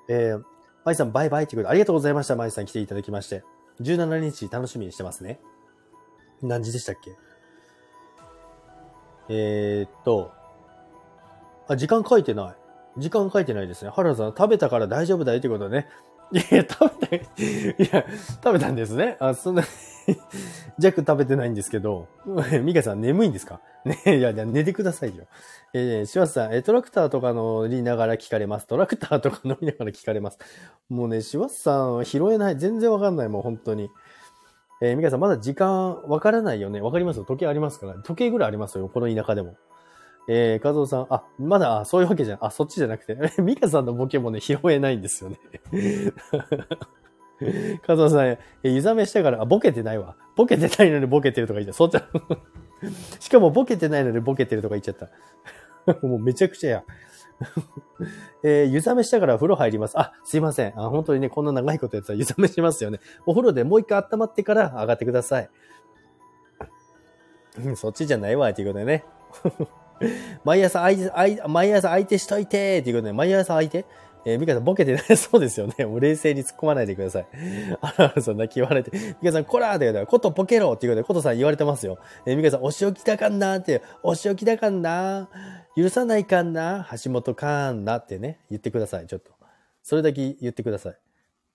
[0.09, 0.43] えー、
[0.85, 2.35] マイさんバイバイってことでありがとうございました。
[2.35, 3.43] マイさん来ていただきまして。
[3.81, 5.39] 17日楽しみにしてますね。
[6.41, 7.15] 何時でしたっけ？
[9.29, 10.31] えー、っと、
[11.67, 12.55] あ、時間書いてない。
[12.99, 13.91] 時間書いてないですね。
[13.93, 15.87] 原田さん、食べたから大丈夫だよってことね。
[16.31, 18.05] いや、食べた、いや、
[18.43, 19.17] 食べたんですね。
[19.19, 19.63] あ、そんな
[20.79, 22.07] ジャック食べてないんですけど、
[22.63, 23.61] ミカさん眠いんですか？
[23.85, 25.25] ねいや、いや寝てくださいよ。
[25.73, 28.67] えー、シワさん、えトラクターとか乗りながら聞かれます。
[28.67, 30.39] トラクターとか乗りながら聞かれます。
[30.89, 32.57] もうね、シワさん拾えない。
[32.57, 33.89] 全然わかんない、もう本当に。
[34.81, 36.81] えー、ミカさん、まだ時間わからないよね。
[36.81, 37.93] わかりますよ時計ありますから。
[37.95, 39.55] 時計ぐらいありますよ、この田舎でも。
[40.29, 42.45] えー、カズオさん、あ、まだ、あ、そういうわけじゃん。
[42.45, 45.39] あ、そっちじゃなくて、 ミカさんのボケもね、拾えないんですよね。
[47.85, 50.15] カズオさん、湯冷めしたから、あ、ボケてないわ。
[50.35, 51.99] ボケてないのにボケてるとか言っちゃった。
[51.99, 55.09] そっち しかもボケてないのにボケてるとか言っちゃった。
[56.05, 56.83] もうめちゃくちゃや。
[58.43, 59.99] えー、湯冷めしたから風呂入ります。
[59.99, 60.73] あ、すいません。
[60.79, 62.99] あ、本当にね、こんな長いことやったら湯冷めしますよね。
[63.25, 65.49] お風呂でもう一回温まってから上がってください。
[67.75, 69.05] そっちじゃないわ、ということでね。
[70.43, 73.85] 毎朝相手、毎朝相手しといてっていうことで、毎朝相手
[74.29, 75.85] えー、ミカさんボケてない そうですよね。
[75.85, 77.27] もう冷静に突っ込まないでください。
[77.79, 78.91] あらあら、そんな気言われて。
[79.21, 81.97] ミカさん、こらーって言われたコトボケろっていうことで、コトさん言われてますよ。
[82.25, 85.29] えー、ミカさん、お仕置きだかんなって、お仕置きだかんな
[85.77, 89.31] 許さないかんな橋本かんなってね、言ってください、ちょっと。
[89.81, 90.97] それだけ言ってください。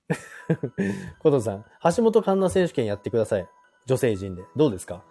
[1.20, 1.64] コトさん、
[1.94, 3.46] 橋本環奈選手権やってください。
[3.84, 4.44] 女性陣で。
[4.56, 5.04] どうですか？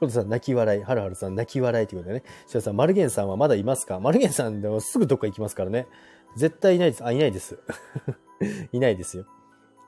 [0.00, 0.82] コトさん、泣き笑い。
[0.82, 2.24] はるはるさん、泣き笑いということでね。
[2.46, 4.00] シュさん、マルゲンさんはまだいますか？
[4.00, 5.86] マルゲンさんでもすぐどっか行きますからね。
[6.36, 7.04] 絶対いないです。
[7.04, 7.58] あ、いないです。
[8.72, 9.26] いないですよ。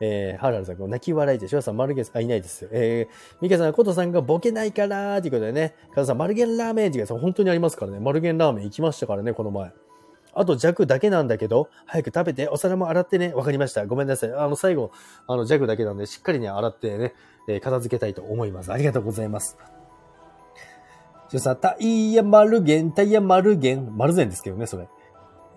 [0.00, 2.68] えー、はるはるさん、泣き笑いで、シュさん、マルゲンさん、あ、いないです。
[2.72, 5.74] えー、ミカさん、コトさんがボケないからということでね。
[5.94, 8.00] カズさん、マルゲンラーメンっていうか、本当にありますからね。
[8.00, 9.72] マルゲンラーメン行きましたからね、この前。
[10.34, 13.34] あと弱だけなんだけど、早く食べて、お皿も洗ってね。
[13.34, 13.86] わかりました。
[13.86, 14.32] ごめんなさい。
[14.32, 14.90] あの、最後、
[15.26, 17.14] あの、弱だけなんで、しっかりね、洗ってね、
[17.48, 18.72] えー、片付けたいと思います。
[18.72, 19.58] ありがとうございます。
[21.28, 24.88] じゃさ、タイヤマルゲン、タイヤマルゲン、マルゼンですけどね、それ。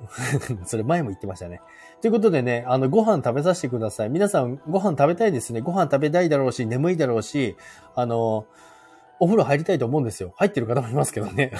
[0.65, 1.61] それ前も言ってましたね。
[2.01, 4.09] ということでね、あの、ご飯食べさせてください。
[4.09, 5.61] 皆さん、ご飯食べたいですね。
[5.61, 7.55] ご飯食べたいだろうし、眠いだろうし、
[7.95, 8.45] あの、
[9.19, 10.33] お風呂入りたいと思うんですよ。
[10.37, 11.51] 入ってる方もいますけどね。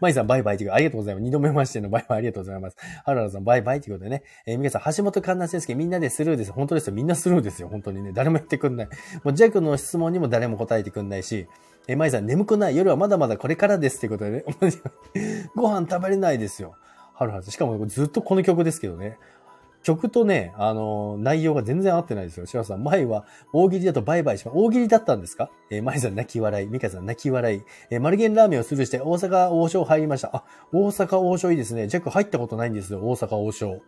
[0.00, 1.24] マイさんバイバイというありがとうございます。
[1.24, 2.76] 二度目ましてのバイバイありがとうございます。
[3.04, 4.22] ハララさんバイバイということでね。
[4.46, 6.52] えー、皆さん、橋本環奈先生みんなでスルーです。
[6.52, 6.94] 本当ですよ。
[6.94, 7.68] みんなスルーですよ。
[7.68, 8.12] 本当にね。
[8.12, 8.88] 誰も言ってくんない。
[9.24, 11.48] もうジャックの質問にも誰も答えてくんないし、
[11.88, 14.44] えー、マイさん眠くない夜はまだまだこれからですってことでね。
[15.56, 16.76] ご飯食べれないですよ。
[17.14, 19.18] ハルハルしかもずっとこの曲ですけどね。
[19.86, 22.46] 曲とね、あの、内容が全然合ってないですよ。
[22.46, 24.58] シワさん、前は大喜利だとバイバイします。
[24.58, 25.48] 大喜利だったんですか？
[25.70, 30.34] えー、前さん泣き笑い、ミカさん泣き笑い、えー、マルゲンラーメンをスルーして大阪王将入りました。
[30.34, 31.86] あ、大阪王将いいですね。
[31.86, 32.98] ジャック入ったことないんですよ。
[32.98, 33.80] 大阪王将。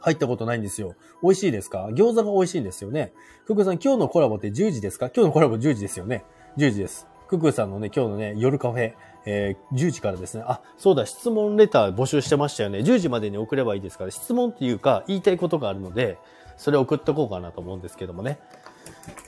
[0.00, 0.94] 入ったことないんですよ。
[1.22, 1.88] 美味しいですか？
[1.92, 3.12] 餃子が美味しいんですよね。
[3.46, 5.10] ククさん、今日のコラボって10時ですか？
[5.14, 6.24] 今日のコラボ10時ですよね。
[6.56, 7.06] 10時です。
[7.28, 8.94] ククさんのね、今日のね、夜カフェ、
[9.26, 10.44] えー、10時からですね。
[10.46, 12.78] あ、そうだ、質問レター募集してましたよね。
[12.80, 16.18] 10時までに送ればいいですから、質問っていうか、言いたいことがあるので、
[16.56, 18.38] それ送っとこうかなと思うんですけどもね。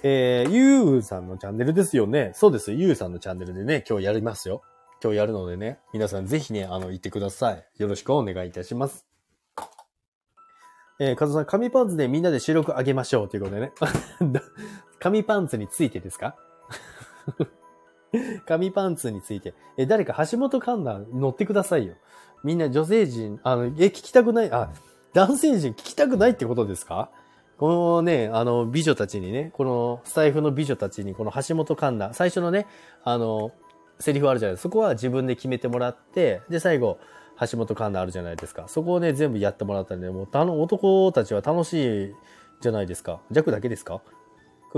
[0.02, 2.32] えー、ゆうさんのチャンネルですよね。
[2.34, 2.72] そうです。
[2.72, 4.62] ゆうさんのチャンネルでね、今日やりますよ。
[5.02, 7.64] 今日やるのでね、皆さんぜひね、あの、言ってください。
[7.78, 9.06] よろしくお願いいたします。
[10.98, 13.72] えー、かずさん、紙パンツでみんなで収録上げましょうということでね。
[14.98, 16.36] 紙パンツについてですか？
[18.46, 19.54] 紙パンツについて。
[19.76, 21.94] え、誰か橋本環奈乗ってくださいよ。
[22.44, 24.70] みんな女性陣、あの、え、聞きたくない、あ、
[25.12, 27.10] 男性陣聞きたくないってことですか？
[27.58, 32.66] このね、あの、美女たちにね、このスタイフの美女たちに、この橋本環奈、最初のね、
[33.02, 33.52] あの、
[33.98, 34.68] セリフあるじゃないですか。
[34.68, 36.98] そこは自分で決めてもらって、で、最後、
[37.40, 38.68] 橋本環奈あるじゃないですか。
[38.68, 42.14] そこをね、全部やってもらったんで、もう、あの男たちは楽しい
[42.60, 43.20] じゃないですか。
[43.30, 44.02] 弱だけですか？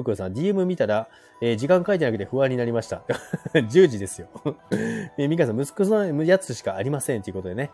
[0.05, 1.09] クックさん、DM 見たら、
[1.41, 3.03] えー、時間書いてなくて不安になりました。
[3.55, 4.29] 10時ですよ。
[4.73, 7.23] えー、ミカさん、息子のやつしかありません。
[7.23, 7.71] ということでね。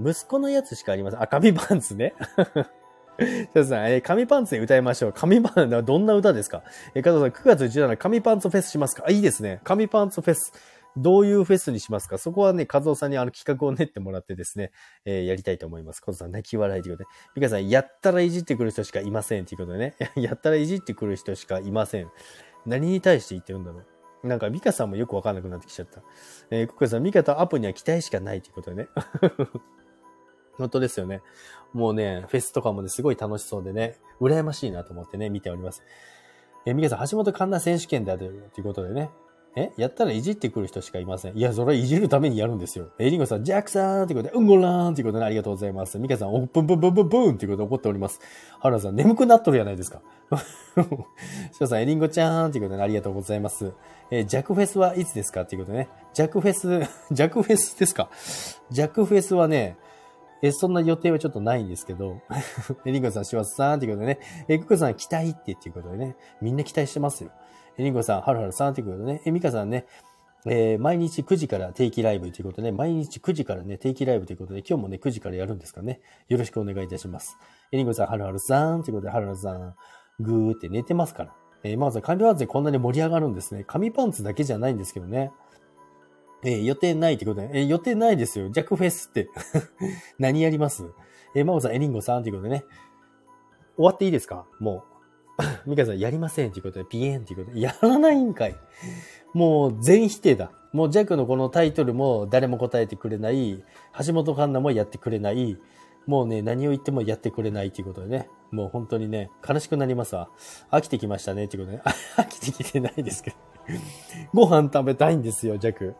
[0.00, 1.22] 息子のやつしかありません。
[1.22, 2.14] あ、紙パンツね。
[3.54, 5.12] そ うさん、えー、紙パンツで歌いましょう。
[5.14, 6.62] 紙パンツ、どんな歌ですか？
[6.94, 9.04] えー、加藤さん、9月17日、紙パンツフェスしますか？
[9.06, 9.60] あ、いいですね。
[9.64, 10.52] 紙パンツフェス。
[10.96, 12.18] どういうフェスにしますか？
[12.18, 14.72] そこはね、和夫さんにあの企画を練ってもらってですね、
[15.04, 16.02] えー、やりたいと思います。
[16.06, 17.16] 和夫さん、泣き笑いということで。
[17.36, 19.94] ミカさん、やったらいじってくる人しかいませんということでね。
[20.16, 22.10] やったらいじってくる人しかいません。
[22.64, 23.82] 何に対して言ってるんだろ
[24.22, 24.26] う？
[24.26, 26.02] なんか、ミカさんもよくわかんなくなってきちゃった。
[26.50, 28.88] えー、ココさん、ミカとアップには期待しかないということでね。
[30.56, 31.20] 本当ですよね。
[31.74, 35.82] もうね、フェスとかもね、すごい楽しそうでね、羨ましいなと思ってね、見ております。
[36.64, 39.10] えー、ミカさん、橋本環奈選手権だということでね、
[39.58, 41.36] えやったらいじってくる人しかいません。
[41.36, 42.90] いや、それはいじるためにやるんですよ。
[42.98, 45.98] えリンゴさん、ジャックさんってことで、うんごらんってことで、ありがとうございます。
[45.98, 48.20] ミカさん、おぷんぷんぷんぷんぷんってことで怒っております。
[48.60, 50.02] ハラさん、眠くなっとるやないですか。
[51.52, 53.72] ショさん、エリンゴちゃんってことで、ありがとうございます。
[54.10, 55.88] えー、ジャックフェスはいつですかっていうことでね。
[56.12, 56.80] ジャックフェス、
[57.14, 58.10] ジャックフェスですか？
[58.70, 59.78] ジャックフェスはね、
[60.42, 62.20] え、そんな予定はちょっとないんですけど、
[62.84, 67.30] え、リンゴさん、しわさんっていうことでね、え、ククさん、期待ってっていうことでね、みんな期待してますよ。
[67.78, 69.86] え、リンゴさん、はるはるさんっていうことでね、え、ミカさんね、
[70.48, 77.36] えー、毎日9時から定期ライブということでね、毎日9時からね、定期ライブということで、今日もね、9時からやるんですかね、よろしくお願いいたします。
[77.72, 79.74] え、リンゴさん、はるはるさんということで、はるはるさん、
[80.20, 81.34] ぐーって寝てますから。
[81.64, 83.64] えー、まず、紙パンツでこんなに盛り上がるんですね。
[83.66, 85.32] 紙パンツだけじゃないんですけどね。
[86.44, 88.48] えー、予定ないってことで、えー、予定ないですよ。
[88.50, 89.28] ジャックフェスって。
[90.18, 90.84] 何やります？
[91.34, 92.64] えー、マオさん、エリンゴさんということでね。
[93.74, 94.46] 終わっていいですか？
[94.60, 94.95] もう。
[95.66, 98.56] ミカさん、やりませんということで、ピエンということで、やらないんかい。
[99.34, 100.50] もう、全否定だ。
[100.72, 103.62] もう、ジャックのこのタイトルも誰も答えてくれない。
[104.06, 105.58] 橋本環奈もやってくれない。
[106.06, 108.30] もうね、何を言ってもやってくれないということでね。
[108.52, 110.30] もう本当にね、悲しくなりますわ。
[110.70, 111.82] 飽きてきましたね、っていうことで、ね。
[112.16, 113.36] 飽きてきてないですけど。
[114.32, 115.94] ご飯食べたいんですよ、ジャック。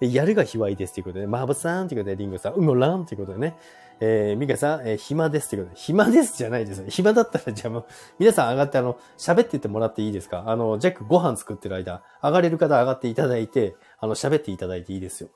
[0.00, 3.56] やるが卑猥ですということで、マーブさんということで、リンゴさん、うもらんということでね。
[4.00, 6.86] えー、ミカさん、えー、暇ですということで、暇ですじゃないですよ。
[6.88, 7.84] 暇だったら、じゃあもう、
[8.18, 10.44] 皆さん上がって、あの、喋っててもらっていいですか？
[10.46, 15.30] あの、ジャックご飯作ってる間、上がれる方上がっていただいて、あの、喋っていただいていいですよ。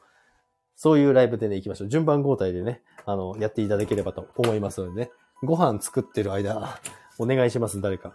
[0.77, 1.89] そういうライブでね、行きましょう。
[1.89, 5.11] 順番交代でね、あの、やっていただければと思いますのでね。
[5.43, 6.79] ご飯作ってる間、
[7.19, 8.15] お願いします、誰か。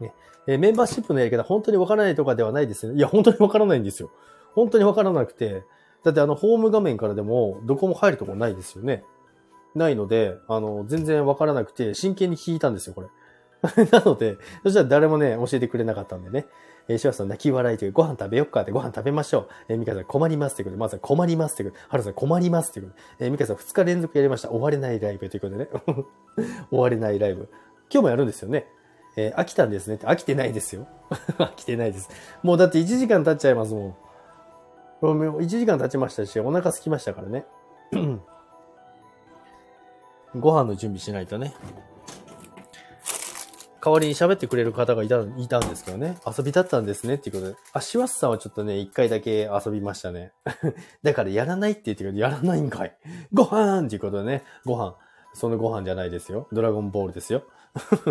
[0.00, 0.14] ね。
[0.46, 2.98] えー、メンバーシップのやり方、本当にわからないとかではないですよね。
[2.98, 4.10] いや、本当にわからないんですよ。
[4.54, 5.64] 本当にわからなくて、
[6.02, 9.04] だってあの、ホーム画面からでも、どこも入るとこないですよね。
[9.78, 13.08] ないので、あの、全然わからなくて、真剣に聞いたんですよ、これ。
[13.90, 16.46] なので、そしたら誰もね、教えてくれなかったんでね。
[16.88, 19.48] えー、シワさん泣き笑いという、ご飯食べよっかってご飯食べましょう。
[19.68, 24.48] えー、ミカさん困りますってことで、まずは困りますってことで、ハルさん困りますってことで、えー、ミカさん2日連続やりました。
[24.48, 25.68] 終われないライブということでね。
[26.70, 27.48] 終われないライブ。
[27.90, 28.66] 今日もやるんですよね。
[29.16, 30.86] えー、飽きたんですねって、飽きてないですよ。
[31.38, 32.08] 飽きてないです。
[32.42, 33.96] もうだって1時間経っちゃいますもん。
[35.00, 37.44] もう1時間経ちましたし、お腹空きましたからね。
[40.36, 41.54] ご飯の準備しないとね。
[43.80, 46.18] 代わりに喋ってくれる方がいた、いたんですけどね。
[46.26, 47.56] 遊びだったんですねっていうことで。
[47.72, 50.32] あ、シワスさんはちょっとね、一回だけ遊びましたね。
[51.02, 52.96] だからやらないって言ってくれ、やらないんかい。
[53.32, 54.44] ご飯っていうことでね。
[54.64, 54.96] ご飯。
[55.32, 56.48] そのご飯じゃないですよ。
[56.52, 57.44] ドラゴンボールですよ。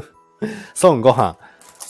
[0.81, 1.37] 孫ご飯。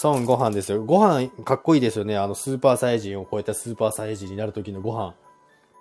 [0.04, 0.84] 孫ご飯ですよ。
[0.84, 2.18] ご飯かっこいいですよね。
[2.18, 5.14] あのスーパーサイジンを超えたスーパーサイジンになる時のご飯。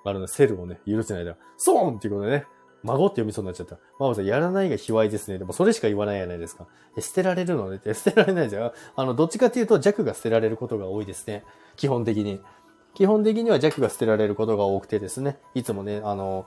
[0.05, 1.37] あの、セルをね、許せないだ。
[1.67, 2.47] 孫っていうことでね。
[2.87, 3.77] 孫って読みそうになっちゃった。
[3.99, 5.39] ママさん、やらないが卑猥ですね。
[5.39, 6.67] でもそれしか言わないじゃないですか。
[6.99, 7.77] 捨てられるのね？
[7.77, 8.73] って、捨てられないですよ。
[8.97, 11.45] あの、どっちかっていうと弱が捨てられることが多いですね。
[11.77, 12.41] 基本的に。
[12.95, 15.39] 基本的には弱が捨てられることが多くてですね。
[15.55, 16.47] いつもね、あの、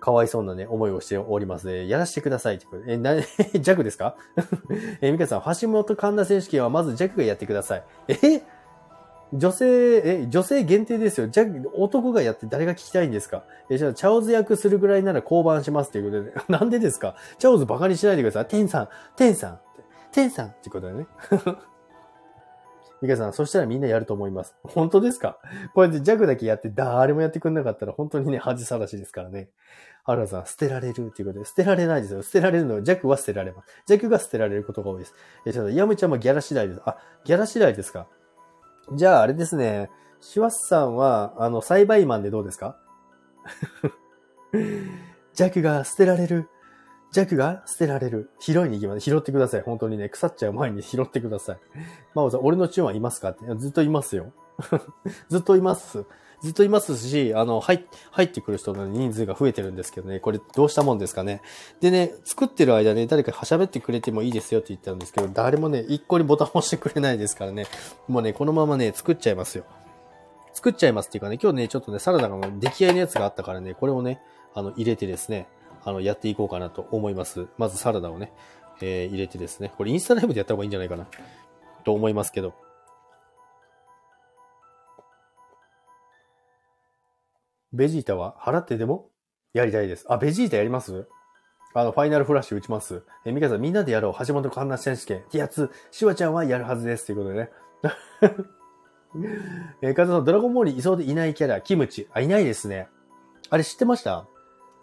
[0.00, 1.88] かわいそうなね、思いをしておりますね。
[1.88, 3.16] やらせてくださいってえ、な、
[3.60, 4.14] 弱ですか？
[5.02, 7.84] え、ミカさん、橋本環奈選手権はまず弱がやってください。
[8.08, 8.42] え？
[9.32, 11.28] 女性、え、女性限定ですよ。
[11.28, 13.44] じゃ、男がやって誰が聞きたいんですか？
[13.68, 17.14] え、じゃあ、チャオズ役するぐらいなら降板しますっていうことで、ね、 なんでですか？
[17.38, 18.46] チャオズバカにしないでください。
[18.46, 19.60] テンさん、テンさん、
[20.12, 21.06] テンさんってことでね。
[23.00, 24.56] ミカさん、そしたらみんなやると思います。
[24.64, 25.38] 本当ですか？
[25.74, 29.50] こうやってジャグだけやって誰もやってくんなかったら本当にね、恥さらしですからね。
[30.02, 32.22] ハラさん、捨てられるっていうことで、捨てられないですよ。
[32.22, 33.68] 捨てられるのは、弱は捨てられます。
[33.86, 35.14] 弱が捨てられることが多いです。
[35.44, 36.80] え、ちょっと、ヤムちゃんもギャラ次第です。
[36.86, 38.08] あ、ギャラ次第ですか？
[38.92, 39.90] じゃあ、あれですね。
[40.20, 42.76] シュワッさんは、あの、栽培マンでどうですか？
[45.34, 46.48] 弱が捨てられる。
[47.12, 48.30] 弱が捨てられる。
[48.38, 49.00] 拾いに行きます。
[49.00, 49.62] 拾ってください。
[49.62, 51.58] 本当にね、腐っちゃう前に 拾ってください。
[52.14, 53.30] マオさん、俺のチューンはいますか？
[53.30, 53.44] って。
[53.56, 54.32] ずっといますよ。
[55.28, 56.04] ずっといます。
[56.42, 61.42] ずっといますし、あの、入、入ってくる人の人数が増えてるんですけどね、これどうしたもんですかね。
[61.80, 67.66] でね、作ってる間ね、誰か喋ってくれてもいいですよって言ったんですけど、誰もね、一個にボタン押してくれないですからね、
[68.06, 69.64] もうね、このままね、作っちゃいますよ。
[70.52, 74.20] 作っちゃいますっていうかね、今日ね、ちょっとね、サラダが出来合いのやつがあったからね、これをね、
[74.54, 75.48] あの、入れてですね、
[75.84, 77.46] あの、やっていこうかなと思います。
[77.58, 78.32] まずサラダをね、
[78.80, 81.06] えー、入れてですね、これインスタライブでやった方がいいんじゃないかな、
[81.84, 82.67] と思いますけど。
[87.72, 89.10] ベジータは払ってでも？
[89.54, 90.06] やりたいです。
[90.08, 91.06] あ、ベジータやります？
[91.74, 93.02] あの、ファイナルフラッシュ打ちます。
[93.24, 94.26] え、ミカさん、みんなでやろう。
[94.26, 95.18] 橋本環奈選手権。
[95.18, 97.06] ってやつ、シワちゃんはやるはずです。
[97.06, 97.50] ということでね。
[99.82, 102.08] えー、カズさん、ドラゴンボールにいそうでいないキャラ、キムチ。
[102.12, 102.88] あ、いないですね。
[103.50, 104.26] あれ知ってました？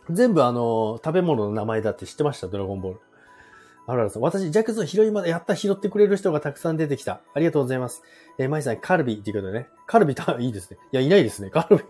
[0.09, 2.47] 全部あの、食べ物の名前だって知ってました？
[2.47, 2.99] ドラゴンボール。
[3.87, 7.21] あららさん、私、ジャックソン拾いまでやった拾ってくれる人がたくさん出てきた。
[7.33, 8.01] ありがとうございます。
[8.39, 9.67] えー、マイさん、カルビっていうことでね。
[9.85, 10.77] カルビた、 いいですね。
[10.91, 11.49] いや、いないですね。
[11.49, 11.83] カルビ。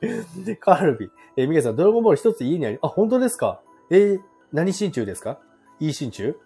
[0.60, 1.10] カルビ。
[1.36, 3.60] えー、ミカさん、ドラゴンボール一つ家にあり、あ、本当ですか？
[3.90, 4.20] えー、
[4.52, 5.38] 何真鍮ですか？
[5.80, 6.36] いい真鍮？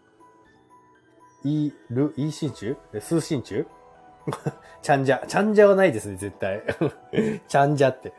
[1.45, 2.77] いる、いい真鍮？
[3.01, 3.67] 数真鍮？
[4.83, 5.25] ちゃんじゃ。
[5.27, 6.63] ちゃんじゃはないですね、絶対。
[7.49, 8.13] ちゃんじゃって。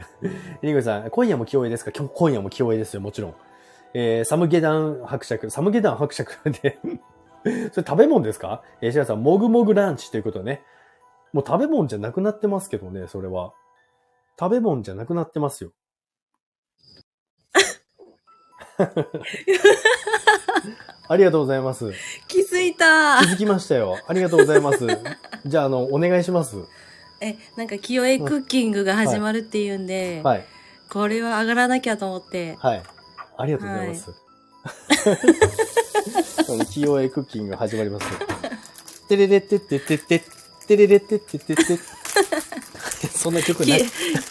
[0.61, 1.91] リンゴさん、今夜も清江ですか？
[1.95, 3.35] 今日今夜も清江ですよ、もちろん。
[3.93, 5.49] えー、サムゲダン伯爵。
[5.49, 6.79] サムゲダン伯爵で
[7.71, 8.63] それ食べ物ですか？
[8.81, 10.63] えー、シラさん、もぐもぐランチということね。
[11.31, 13.53] もう食べ物じゃなくなってますけどね、それは。
[14.39, 15.71] 食べ物じゃなくなってますよ。
[21.09, 21.91] ありがとうございます。
[22.29, 23.99] 気づいた気づきましたよ。
[24.07, 24.87] ありがとうございます。
[25.45, 26.55] じゃあ、あの、お願いします。
[27.19, 30.45] え、なんか、清江クッキングが始まるっていうんで、はい。
[30.89, 32.55] これは上がらなきゃと思って。
[32.59, 32.83] はい。
[33.37, 34.13] ありがとうございます。
[36.71, 38.07] 清江クッキングが始まります。
[39.09, 40.23] てれれってってってって、
[40.67, 41.63] てれれってってってって。
[43.15, 43.83] そんな曲ない？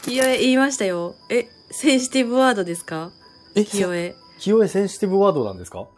[0.03, 1.14] き清江言いましたよ。
[1.31, 3.12] え、センシティブワードですか？
[3.55, 4.14] え、清江。
[4.39, 5.87] 清江センシティブワードなんですか？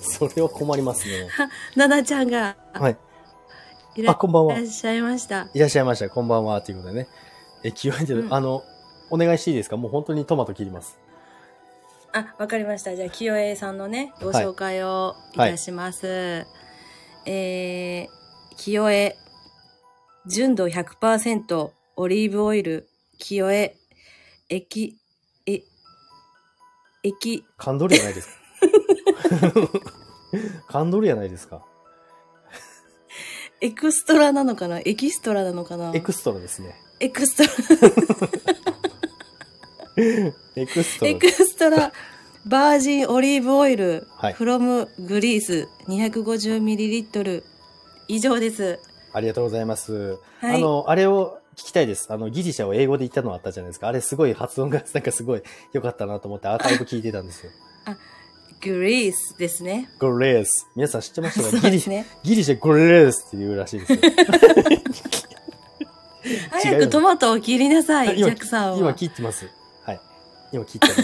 [0.00, 1.28] それは困りますね。
[1.76, 2.96] ななちゃんが、はい。
[3.96, 5.48] いらあこんばんはいらっしゃいました。
[5.52, 6.08] いらっしゃいました。
[6.10, 6.60] こんばんは。
[6.62, 7.08] ということでね。
[7.64, 8.62] え、清江で、うんあの、
[9.10, 9.76] お願いしていいですか？
[9.76, 10.98] もう本当にトマト切ります。
[12.12, 12.94] あ、わかりました。
[12.96, 16.46] じゃあ、清江さんのね、ご紹介をいたします。
[17.26, 18.08] えー、
[18.56, 19.16] 清江、
[20.26, 23.76] 純度100%、オリーブオイル、清江、
[24.48, 24.96] 液、
[25.46, 25.62] え、
[27.02, 28.34] 液、カンドルやないですか？
[30.68, 31.64] カンドルやないですか？
[33.62, 34.80] エクストラなのかな？
[34.80, 35.92] エキストラなのかな？
[35.94, 36.74] エクストラですね。
[37.00, 37.50] エクストラ、
[40.56, 41.10] エクストラ。
[41.10, 41.14] エ。
[41.16, 41.92] クストラ、
[42.46, 44.32] バージンオリーブオイル、はい。
[44.34, 47.42] フロムグリース 250ml
[48.08, 48.78] 以上です。
[49.12, 50.18] ありがとうございます。
[50.40, 52.12] はいあの、あれを聞きたいです。
[52.12, 53.88] あの、ギリシャを英語で言ったのあったじゃないですか。
[53.88, 55.42] あれすごい発音が なんかすごい
[55.72, 57.50] 良かったなと思ってアーカイブ聞いてたんですよ。
[58.62, 59.88] グリースですね。
[59.98, 60.66] グレース。
[60.76, 62.04] 皆さん知ってました そかギリ。
[62.22, 63.98] ギリシャグレースって言うらしいですよ。
[66.50, 68.94] 早くトマトを切りなさい、ジ今ャックさん今は。
[68.94, 69.48] 切ってます。
[69.84, 70.00] はい。
[70.52, 71.02] 今切ってます。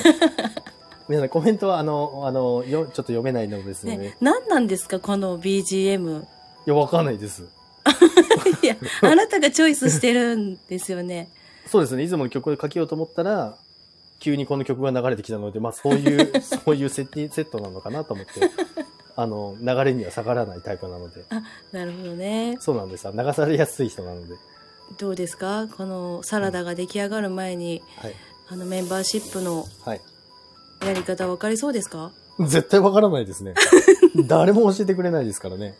[1.08, 6.22] 皆さんコメントはあの、あの、よちょっと読めないのですので、ね、何なんですかこの BGM。
[6.22, 6.24] い
[6.66, 7.44] や、わかんないです。
[8.62, 11.28] いや、あなたがチョイスしてるんですよね。
[11.66, 12.02] そうですね。
[12.04, 13.56] いつもの曲をかけようと思ったら、
[14.20, 18.32] 急にこの曲が流れてきたので、まあそういう、 そういうセッティセットなのかなと思って、
[19.16, 21.24] あの、流れには逆らわないタイプなので、
[21.72, 22.56] なるほどね。
[22.60, 23.06] そうなんです。
[23.12, 24.34] 流されやすい人なので、
[24.98, 25.66] どうですか？
[25.76, 28.14] このサラダが出来上がる前に、はい。
[28.48, 30.00] あのメンバーシップのはい。
[30.86, 32.12] やり方分かりそうですか？
[32.38, 33.54] 絶対わからないですね。
[34.28, 35.74] 誰も教えてくれないですからね。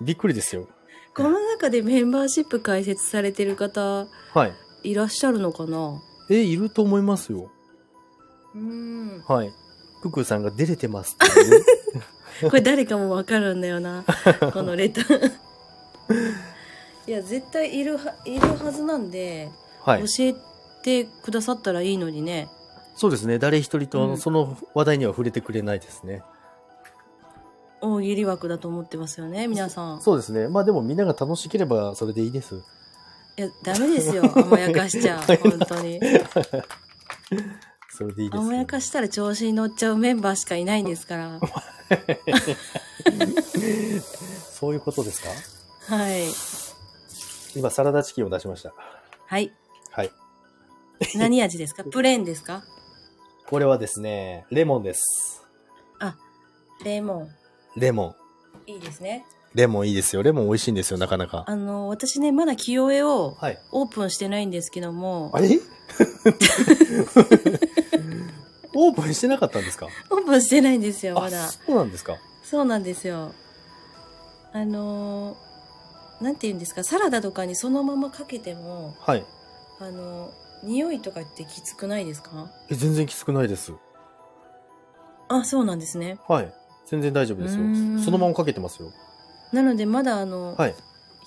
[0.00, 0.66] びっくりですよ。
[1.16, 4.90] この中でメンバーシップ開設されてる方、はい。
[4.90, 6.00] いらっしゃるのかな？
[6.30, 7.50] え、いると思いますよ。
[8.54, 9.22] うん。
[9.26, 9.52] はい。
[10.02, 11.62] ククさんが出れてますってね
[12.48, 14.04] これ誰かも分かるんだよな。
[14.52, 15.32] このレター。
[17.06, 19.50] いや、絶対いるは、いるはずなんで、
[19.84, 20.04] はい。
[20.04, 20.34] 教え
[20.82, 22.48] てくださったらいいのにね。
[22.96, 23.38] そうですね。
[23.38, 26.22] 誰一人うんとその話題には触れてくれないですね。
[27.80, 30.00] 大喜利枠だと思ってますよね、皆さん。
[30.02, 30.48] そうですね。
[30.48, 32.56] まあでもみんなが楽しければそれでいいです。
[33.36, 34.24] いや、ダメですよ。
[34.36, 35.22] 甘やかしちゃう。
[35.36, 36.00] 本当に。
[37.92, 38.42] それでいいですよ。
[38.42, 41.40] 甘やかしたら調子に乗っちゃうメンバーしかいないんですから。
[44.52, 45.22] そういうことです
[45.88, 45.96] か？
[45.96, 46.24] はい。
[47.56, 48.72] 今サラダチキンを出しました。
[49.26, 49.52] はい。
[49.90, 50.10] はい。
[51.16, 51.82] 何味ですか？
[51.90, 52.62] プレーンですか？
[53.46, 55.42] これはですね、レモンです。
[55.98, 56.16] あ、
[56.84, 57.28] レモン。
[57.76, 58.16] レモ
[58.66, 58.70] ン。
[58.72, 59.24] いいですね。
[59.54, 60.22] レモンいいですよ。
[60.22, 61.44] レモン美味しいんですよ、なかなか。
[61.46, 63.58] あの、私ね、まだ清江をはい。
[63.72, 65.48] オープンしてないんですけども、あれ？
[68.74, 69.88] オープンしてなかったんですか？
[70.10, 71.48] オープンしてないんですよ、まあ、だ。
[71.48, 73.32] そうなんですかそうなんですよ。
[74.52, 75.50] あのー
[76.24, 79.24] なんて言うんですか、サラダとかにそのままかけても、はい。
[79.80, 80.30] あの
[80.62, 82.50] 匂いとかってきつくないですか？
[82.70, 83.72] え、全然きつくないです。
[85.28, 86.18] あ、そうなんですね。
[86.28, 86.52] はい。
[86.90, 88.02] 全然大丈夫ですようーん。
[88.02, 88.92] そのままかけてますよ。
[89.52, 90.74] なので、まだあの、はい。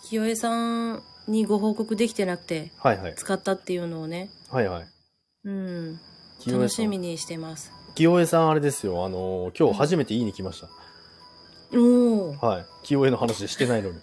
[0.03, 3.15] 清江さんにご報告できてなくて、はいはい。
[3.15, 4.87] 使ったっていうのをね、はいはい。
[5.45, 5.99] うん、
[6.39, 6.97] 清江さん楽しみ。
[6.97, 7.71] にしてます。
[7.95, 9.05] 清江さんあれですよ。
[9.05, 10.67] あのー、今日初めて言いに来ました。
[11.77, 12.65] おお、はい。
[12.83, 13.99] 清江の話してないのに。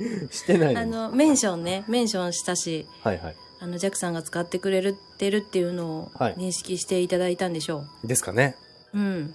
[0.30, 0.94] してないのに。
[0.94, 3.36] あの、メンションね、メンションしたし、はいはい。
[3.60, 8.56] あの、ジャックさんが使ってくれるってるっていうのをはい認識していただいたんでしょですかね。
[8.94, 8.98] う。
[8.98, 9.34] うん。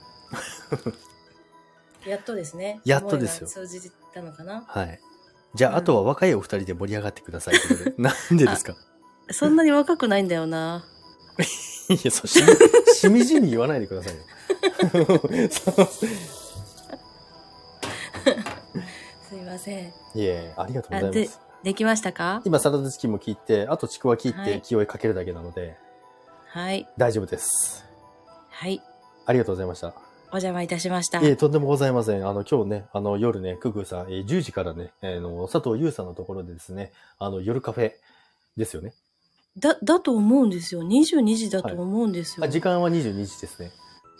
[2.06, 2.82] やっとですね。
[2.86, 4.64] やっとですよ通じたのかな。
[4.68, 4.99] はい。
[5.56, 7.56] じゃあ、うんあとは若いお二人で盛り上がってください。
[7.97, 8.76] なんでですか？
[9.32, 10.86] そんなに若くないんだよな。
[11.89, 12.47] いや、そう、しみ、
[12.93, 14.22] しみじみ言わないでくださいよ。
[15.49, 15.72] そ
[19.36, 19.88] うません。
[19.88, 19.91] い
[20.24, 21.10] え、ありがとうございま。
[21.12, 22.41] ですできましたか？
[22.45, 25.78] 今、サラダチキンも切って、あとちくわ切って、はい清いかけるだけなので、
[26.47, 26.88] はい。
[26.97, 27.86] 大丈夫です。
[28.49, 28.82] はい。
[29.26, 29.93] ありがとうございました。
[30.32, 31.19] お邪魔いたしました。
[31.19, 32.28] えーとんでもございません。
[32.28, 37.91] あの、今日ね、あの、夜ね、クックーさん、えー10時からね、えーの、佐藤優さんのところでですね、あの、夜カフェ
[38.57, 38.93] ですよね。
[39.57, 40.82] だ、だと思うんですよ。
[40.84, 42.45] 22時だと思うんですよ。
[42.45, 43.71] あ、時間は22時ですね。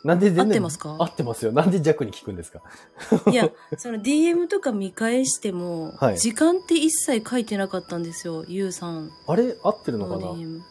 [0.06, 0.96] なんで全然合ってますか？
[1.00, 1.52] 合ってますよ。
[1.52, 2.62] なんでジャックに聞くんですか？
[3.30, 9.58] いや、その DM とか見返しても、はい時間って一切書いてなかったんですよ、ゆうさんあれ？
[9.64, 10.66] 合ってるのかのな。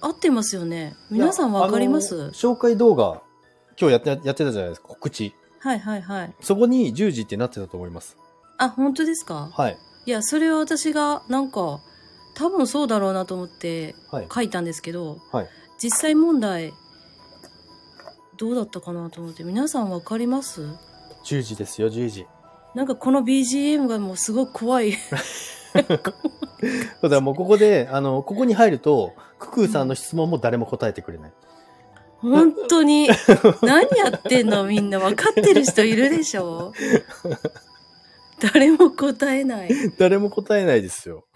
[0.00, 0.96] 合ってますよね。
[1.10, 2.28] 皆さんわかります？
[2.32, 3.20] 紹介動画、
[3.78, 5.34] 今日やって、やってたじゃないですか、告知。
[5.60, 6.34] はいはいはい。
[6.40, 8.16] そこに10時ってなってたと思います。
[8.58, 9.50] あ、本当ですか？
[9.52, 9.78] はい。
[10.06, 11.80] いや、それは私が、なんか、
[12.34, 14.26] 多分そうだろうなと思ってはい。
[14.32, 15.48] 書いたんですけど、はい。
[15.82, 16.72] 実際問題、
[18.36, 20.62] どうだったかなと思って、皆さんわかります
[21.24, 22.26] ？10時ですよ、10時。
[22.74, 24.92] なんかこの BGM がもうすごく怖い。
[25.74, 26.08] だか
[27.02, 31.32] らもうここで、あの、ここに入ると、ククーさんの質問も誰も答えてくれない。
[32.30, 33.08] 本当に。
[33.62, 34.98] 何やってんのみんな。
[34.98, 36.72] 分かってる人いるでしょ
[38.52, 39.70] 誰も答えない。
[39.98, 41.26] 誰も答えないですよ。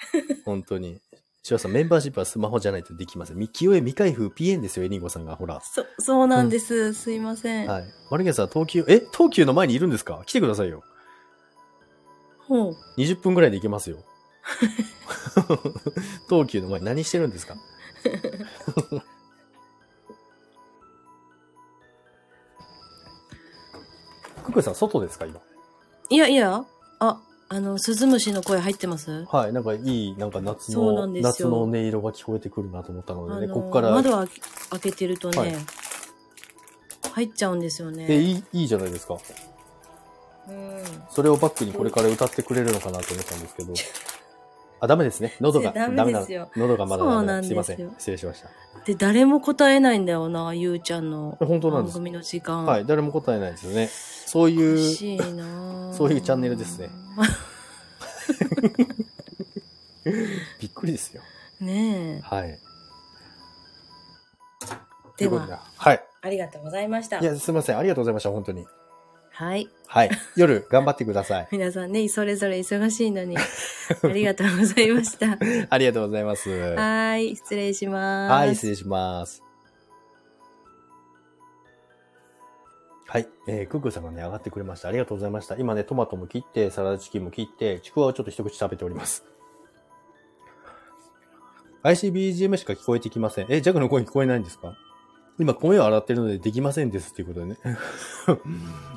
[0.45, 1.01] 本当に。
[1.43, 3.39] シワさん、メンバーシップはスマホじゃないとできません。
[3.39, 5.37] み清江未開封ピエンですよ、エニゴさんが。
[5.37, 5.61] ほら。
[5.63, 6.93] そ、そうなんです。
[6.95, 7.69] すいません。
[7.69, 7.85] はい。
[8.11, 10.23] マルゲンさん、東急、え東急の前にいるんですか？
[10.27, 10.83] 来てくださいよ。
[12.41, 12.77] ほう。
[12.99, 13.99] 20分ぐらいで行けますよ。
[16.29, 17.57] 東急の前に何してるんですか？
[24.63, 25.41] ククさん、外ですか今？
[26.11, 26.65] いやいや、
[27.01, 29.25] あ、あの、スズムシの声入ってます？
[29.25, 29.53] はい。
[29.53, 33.91] なんかいい、なんか夏そうなの、んですよ夏の音色が聞こえてくるなと思ったのでね、ここから。
[33.91, 34.41] 窓開け
[34.71, 35.57] 開けてるとね、はい
[37.15, 38.07] 入っちゃうんですよね。
[38.09, 39.17] え、いい、いいじゃないですか。
[40.49, 40.85] うん。
[41.11, 43.73] それをバックにこれから歌ってくれるのかなと思ったんですけど。
[44.81, 45.35] あ、ダメですね。
[45.41, 47.95] 喉が、ダメですよ喉がまだそうなんですよすいません。
[47.99, 48.49] 失礼しました。
[48.85, 51.95] で、誰も答えないんだよな、ゆうちゃんの本当なんです。
[51.95, 52.65] 番組の時間。
[52.65, 52.87] はい。
[52.87, 53.89] 誰も答えないですよね。
[53.89, 56.91] そう欲いう、そういうチャンネルですね。
[60.61, 61.23] びっくりですよ。
[61.61, 62.51] ねはい。
[62.51, 62.59] え。
[65.19, 66.05] といでは、はい。
[66.23, 67.25] ありがとうございましたい。
[67.25, 67.79] や、すみません。
[67.79, 68.31] ありがとうございました。
[68.31, 68.67] 本当に。
[69.39, 69.69] はい。
[69.87, 70.11] はい。
[70.35, 71.49] 夜、頑張ってください。
[71.53, 73.37] 皆さんね、それぞれ忙しいのに、
[74.03, 75.39] ありがとうございました。
[75.71, 76.51] ありがとうございます。
[76.51, 78.51] ははい、失礼します。
[78.51, 79.45] い、失礼します。
[83.07, 83.29] はい。
[83.47, 84.89] えー、クックーさんがね、上がってくれました。
[84.89, 85.55] ありがとうございました。
[85.55, 89.25] 今ね、トマトも切って、サラダチキンも切って、ちくわをちょっと一口食べております。
[91.85, 93.47] ICBGM しか聞こえてきません。
[93.51, 94.77] え、ジャグの声聞こえないんですか？
[95.39, 97.57] 今、声を洗ってるのでできませんですっていうことでね。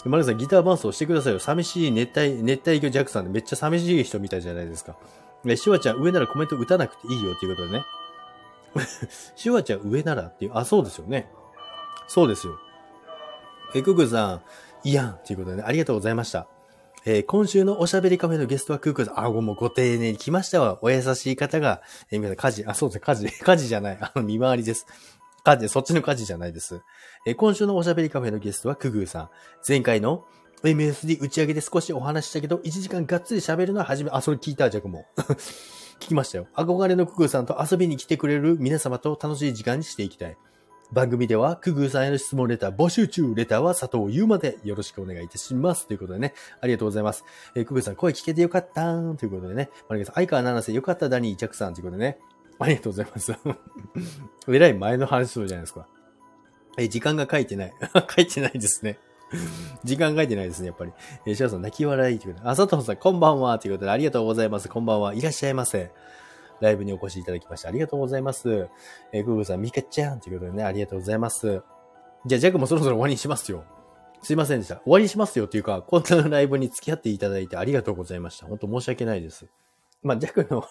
[0.05, 1.39] マルさん、ギター伴奏してくださいよ。
[1.39, 4.95] 寂しい熱帯、熱帯魚ジャックさんでめっちゃ寂しい人みたいじゃないですか。
[5.45, 7.85] え、シュワちゃん、上ならコメント打たなくていいよっていうことでね。
[9.35, 11.29] シュワちゃん、上ならっていう、あ、そうですよね。
[12.07, 12.53] そうですよ。
[13.75, 14.41] え、クックさん、
[14.83, 16.47] いやんっていうことでね、ありがとうございました。
[17.05, 19.19] えー今週のおしゃべりカフェのゲストはクックさん。
[19.19, 20.77] あ、もうご丁寧に来ましたわ。
[20.81, 21.81] お優しい方が、
[22.11, 23.97] えー皆さん、家事、あ、そうですね、家事、 家事じゃない。
[23.99, 24.85] あの、見回りです。
[25.43, 26.81] 家事、そっちの家事じゃないです。
[27.25, 29.29] え今週のおしゃべりカフェのゲストはクグーさん。
[29.67, 30.25] 前回の
[30.63, 35.05] MSD 打ち上げで少しお話したけど、1時間がっつり喋るのは初め、あ、それ聞いた、ジャクも。
[35.99, 36.47] 聞きましたよ。
[36.55, 40.37] 憧れのクグーさんと遊びに来てくれる皆様と楽しい時間にしていきたい。
[40.91, 43.33] 番組では、クグーさんへの質問レター募集中。
[43.33, 45.87] レターは佐藤優までよろしくお願いいたします。
[45.87, 47.23] ということでね、ありがとうございます。
[47.55, 52.19] えー、クグーさん、声聞けてよかったーということでね、マリカさん、相川七瀬よかったダニージャクさんということでね、
[52.61, 53.33] ありがとうございます。
[54.47, 55.87] えらい前の話するじゃないですか。
[56.77, 57.73] え、時間が書いてない。
[58.15, 58.99] 書いてないですね。
[59.83, 60.91] 時間書いてないですね、やっぱり。
[61.25, 64.69] えー、シャさん、泣き笑いということで、あ、佐藤さん、こんばんはということで、ありがとうございます。
[64.69, 65.13] こんばんは。
[65.13, 65.91] いらっしゃいませ。
[66.59, 68.69] ライブにお越しいただきましてありがとうございます。
[69.11, 71.63] えー、グーグーさん、ミカちゃんということでね、ありがとうございます。
[72.27, 73.63] じゃあ、ジャックもそろそろ終わりにしますよ。
[74.21, 74.75] すいませんでした。
[74.81, 78.45] 終わりにしますよっていうか、こんなライブに付き合っていただいてありがとうございました。
[78.45, 79.47] 本当申し訳ないです。
[80.03, 80.63] まあ、ジャックの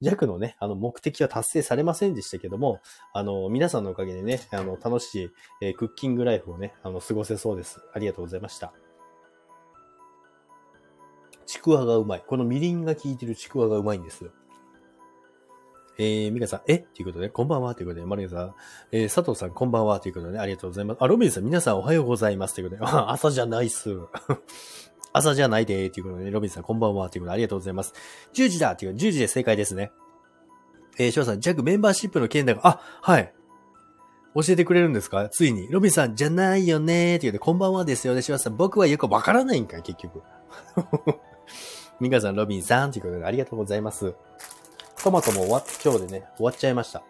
[0.00, 2.80] ジャックのね、あの、目的は達成されませんでしたけども、
[3.12, 5.30] あの、皆さんのおかげでね、あの、楽しい、
[5.60, 7.80] えークッキングライフをね、あの、過ごせそうです。
[7.92, 8.72] ありがとうございました。
[11.46, 12.24] ちくわがうまい。
[12.26, 14.32] このみりんが効いてるちくわがうまいんですよ。
[15.98, 16.74] えー、ミカさん、え？
[16.74, 18.54] っていうことで、こんばんはということで、マリカさん、
[18.92, 20.98] えー、佐藤さん、こんばんはということで、ねありがとうございます。
[21.00, 23.90] あ、ロビンさん、皆さんおはようございますということで、あ 朝じゃないっす。
[25.12, 27.94] 朝じゃないでーということで、ロビンさん、こんばんはということで、ありがとうございます。
[28.34, 29.90] 10時だっていう、10時で正解ですね。
[30.98, 33.32] えー、翔さん、ジャックメンバーシップの件だが、あ、はい。
[34.34, 35.28] 教えてくれるんですか？
[35.30, 35.68] ついに。
[35.70, 38.22] ロビンさん、じゃないよねーって言うて、こんばんはですよね。
[38.22, 40.22] 翔さん、僕はよくわからないんかい、結局。
[42.00, 44.14] ミカさん、ロビンさん、ということでありがとうございます。
[45.02, 47.00] トマトも終わっ、今日でね、終わっちゃいました。
[47.00, 47.06] こ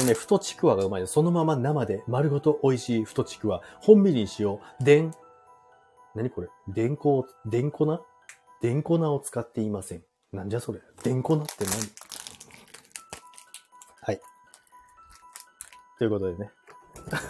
[0.00, 1.12] れね、太ちくわがうまいです。
[1.12, 3.60] そのまま生で丸ごと美味しい太ちくわ。
[3.80, 4.84] 本みりにしよう。
[4.84, 5.12] でん。
[6.14, 6.48] 何これ？
[6.68, 8.00] でんこ、でんこな
[8.62, 10.02] でんこなを使っていません。
[10.32, 10.80] なんじゃそれ？
[11.02, 11.72] でんこなって何？
[14.02, 14.20] はい。
[15.98, 16.50] ということでね。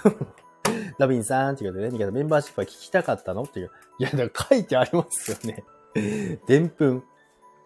[0.98, 3.42] ラビンさんっていうことでね、メンバーシップは聞きたかったの？
[3.42, 3.70] っていう。
[3.98, 5.64] いや、だから書いてありますよね。
[6.46, 7.04] でんぷん。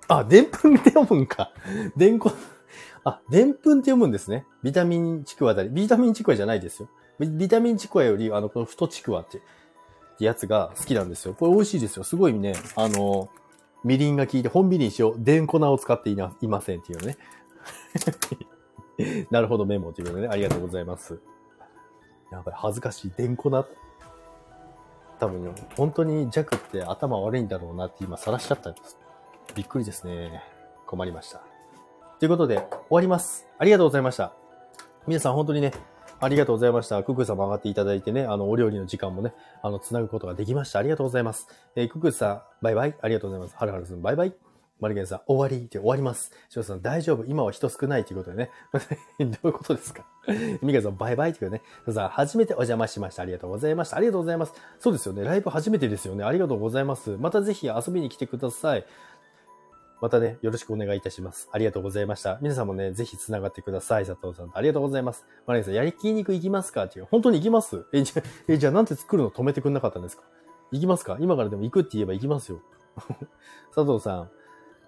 [0.08, 1.52] あ、でんぷんって読むんか。
[1.96, 2.32] でんこ、
[3.04, 4.46] あ、でんぷんって読むんですね。
[4.62, 5.68] ビタミンちくわだり。
[5.68, 6.88] ビタミンちくわじゃないですよ。
[7.18, 9.42] ビビタミンちくわより、あの、この太ちくわって、
[10.18, 11.34] ってやつが好きなんですよ。
[11.34, 12.02] これ美味しいですよ。
[12.02, 13.28] すごいね、あの、
[13.84, 15.14] みりんが効いて、本みりんしよう。
[15.16, 17.16] でん粉を使っていないませんっていうね。
[19.30, 20.28] なるほど、メモということでね。
[20.28, 21.20] ありがとうございます。
[22.32, 23.12] やばい、恥ずかしい。
[23.16, 23.48] でん粉
[25.20, 28.98] 多分、本当にジャックって頭悪いんだろうなって今晒しちゃったんです。
[29.54, 30.42] びっくりですね。
[30.84, 31.42] 困りました。
[32.18, 33.46] ということで、終わります。
[33.56, 34.32] ありがとうございました。
[35.06, 35.72] 皆さん本当にね、
[36.20, 37.02] ありがとうございました。
[37.04, 39.32] クックさんも上がっていただいてね、あの、お料理の時間もね、
[39.62, 40.80] あの、つなぐことができました。
[40.80, 41.46] ありがとうございます。
[41.76, 42.94] えー、クックさん、バイバイ。
[43.00, 43.56] ありがとうございます。
[43.56, 44.34] はるはるさん、バイバイ。
[44.80, 46.30] マリゲンさん、終わりって終わります。
[46.48, 47.24] 翔さん、大丈夫。
[47.24, 48.50] 今は人少ないということでね。
[49.18, 50.04] どういうことですか？
[50.62, 51.62] ミカさん、バイバイっていうね。
[51.86, 53.22] 翔さん、初めてお邪魔しました。
[53.22, 53.96] ありがとうございました。
[53.96, 54.54] ありがとうございます。
[54.78, 55.24] そうですよね。
[55.24, 56.22] ライブ初めてですよね。
[56.24, 57.16] ありがとうございます。
[57.18, 58.84] またぜひ遊びに来てください。
[60.00, 61.48] またね、よろしくお願いいたします。
[61.52, 62.38] ありがとうございました。
[62.40, 64.06] 皆さんもね、ぜひ繋がってください。
[64.06, 64.50] 佐藤さん。
[64.54, 65.26] ありがとうございます。
[65.46, 66.84] マリゲンさん、焼肉行きますか？
[66.84, 67.08] っていう。
[67.10, 67.84] 本当に行きます？
[67.92, 69.30] え、じゃ、え、じゃあなんて作るの？
[69.30, 70.22] 止めてくんなかったんですか？
[70.70, 71.16] 行きますか？
[71.20, 72.60] 今からでも行くって言えば行きますよ。
[73.74, 74.30] 佐藤さん、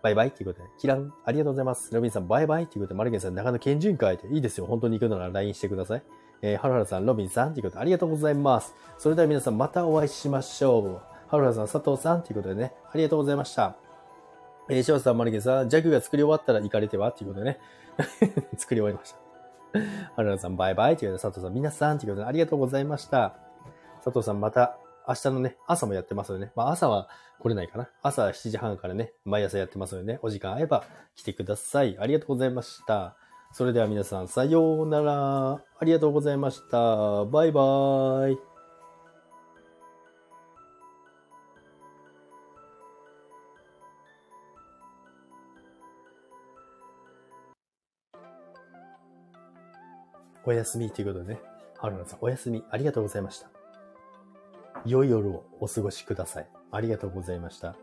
[0.03, 1.93] バイバイっていうことで、キラン、ありがとうございます。
[1.93, 4.67] ロビンさん、バイバイっていうことで、マルゲンさん、長野県人会っていいですよ。
[4.67, 6.03] 本当に行くなら LINE してください。
[6.43, 8.75] えー、ハルハルさん、ロビンさんっていうことで、ありがとうございます。
[8.97, 11.01] それでは皆さん、またお会いしましょう。
[11.29, 13.77] ハルハルさん、佐藤さんっていうことでね、ありがとうございました。
[14.71, 17.11] えー、翔さん、マルゲさん、ジャグが作り終わったら行かれては？
[17.11, 17.59] っていうことでね、
[18.57, 19.19] 作り終わりました。
[20.15, 23.35] ハルハルさん、バイバイっていうことで、佐藤さん、皆さんっていうことで、ありがとうございました。
[24.05, 24.79] 佐藤さん、また、
[25.09, 26.53] 明日のね、朝もやってますよね。
[26.55, 27.09] まあ朝は
[27.41, 27.89] 来れないかな。
[28.03, 30.85] 朝7時半からね、毎朝やってますのでね、お時間合えば
[31.17, 31.99] 来てください。
[31.99, 33.17] ありがとうございました。
[33.53, 35.53] それでは皆さん、さようなら。
[35.55, 37.25] ありがとうございました。
[37.25, 38.50] バイバーイ。
[50.45, 51.41] おやすみということでね、
[51.79, 52.65] 春菜さん、おやすみ。
[52.71, 53.51] ありがとうございました。
[54.87, 56.49] 良い夜をお過ごしください。
[56.71, 57.77] ありがとうございました。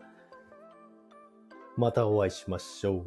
[1.76, 3.06] またお会いしましょう。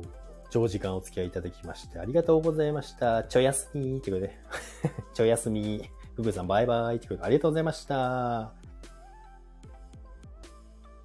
[0.50, 3.24] 長時間お付き合いいただきましてありがとうございました。
[3.24, 4.38] ちょやすみーってことで。
[5.14, 5.88] ちょやすみー。
[6.14, 8.52] ふぐさんバイバイってことでありがとうございました。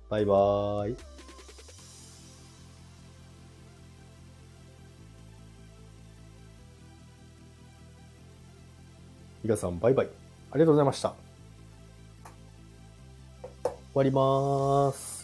[0.10, 1.15] バイバーイ。
[9.46, 10.08] 皆さんバイバイ。
[10.50, 11.14] ありがとうございました。
[13.64, 15.15] 終わりまーす。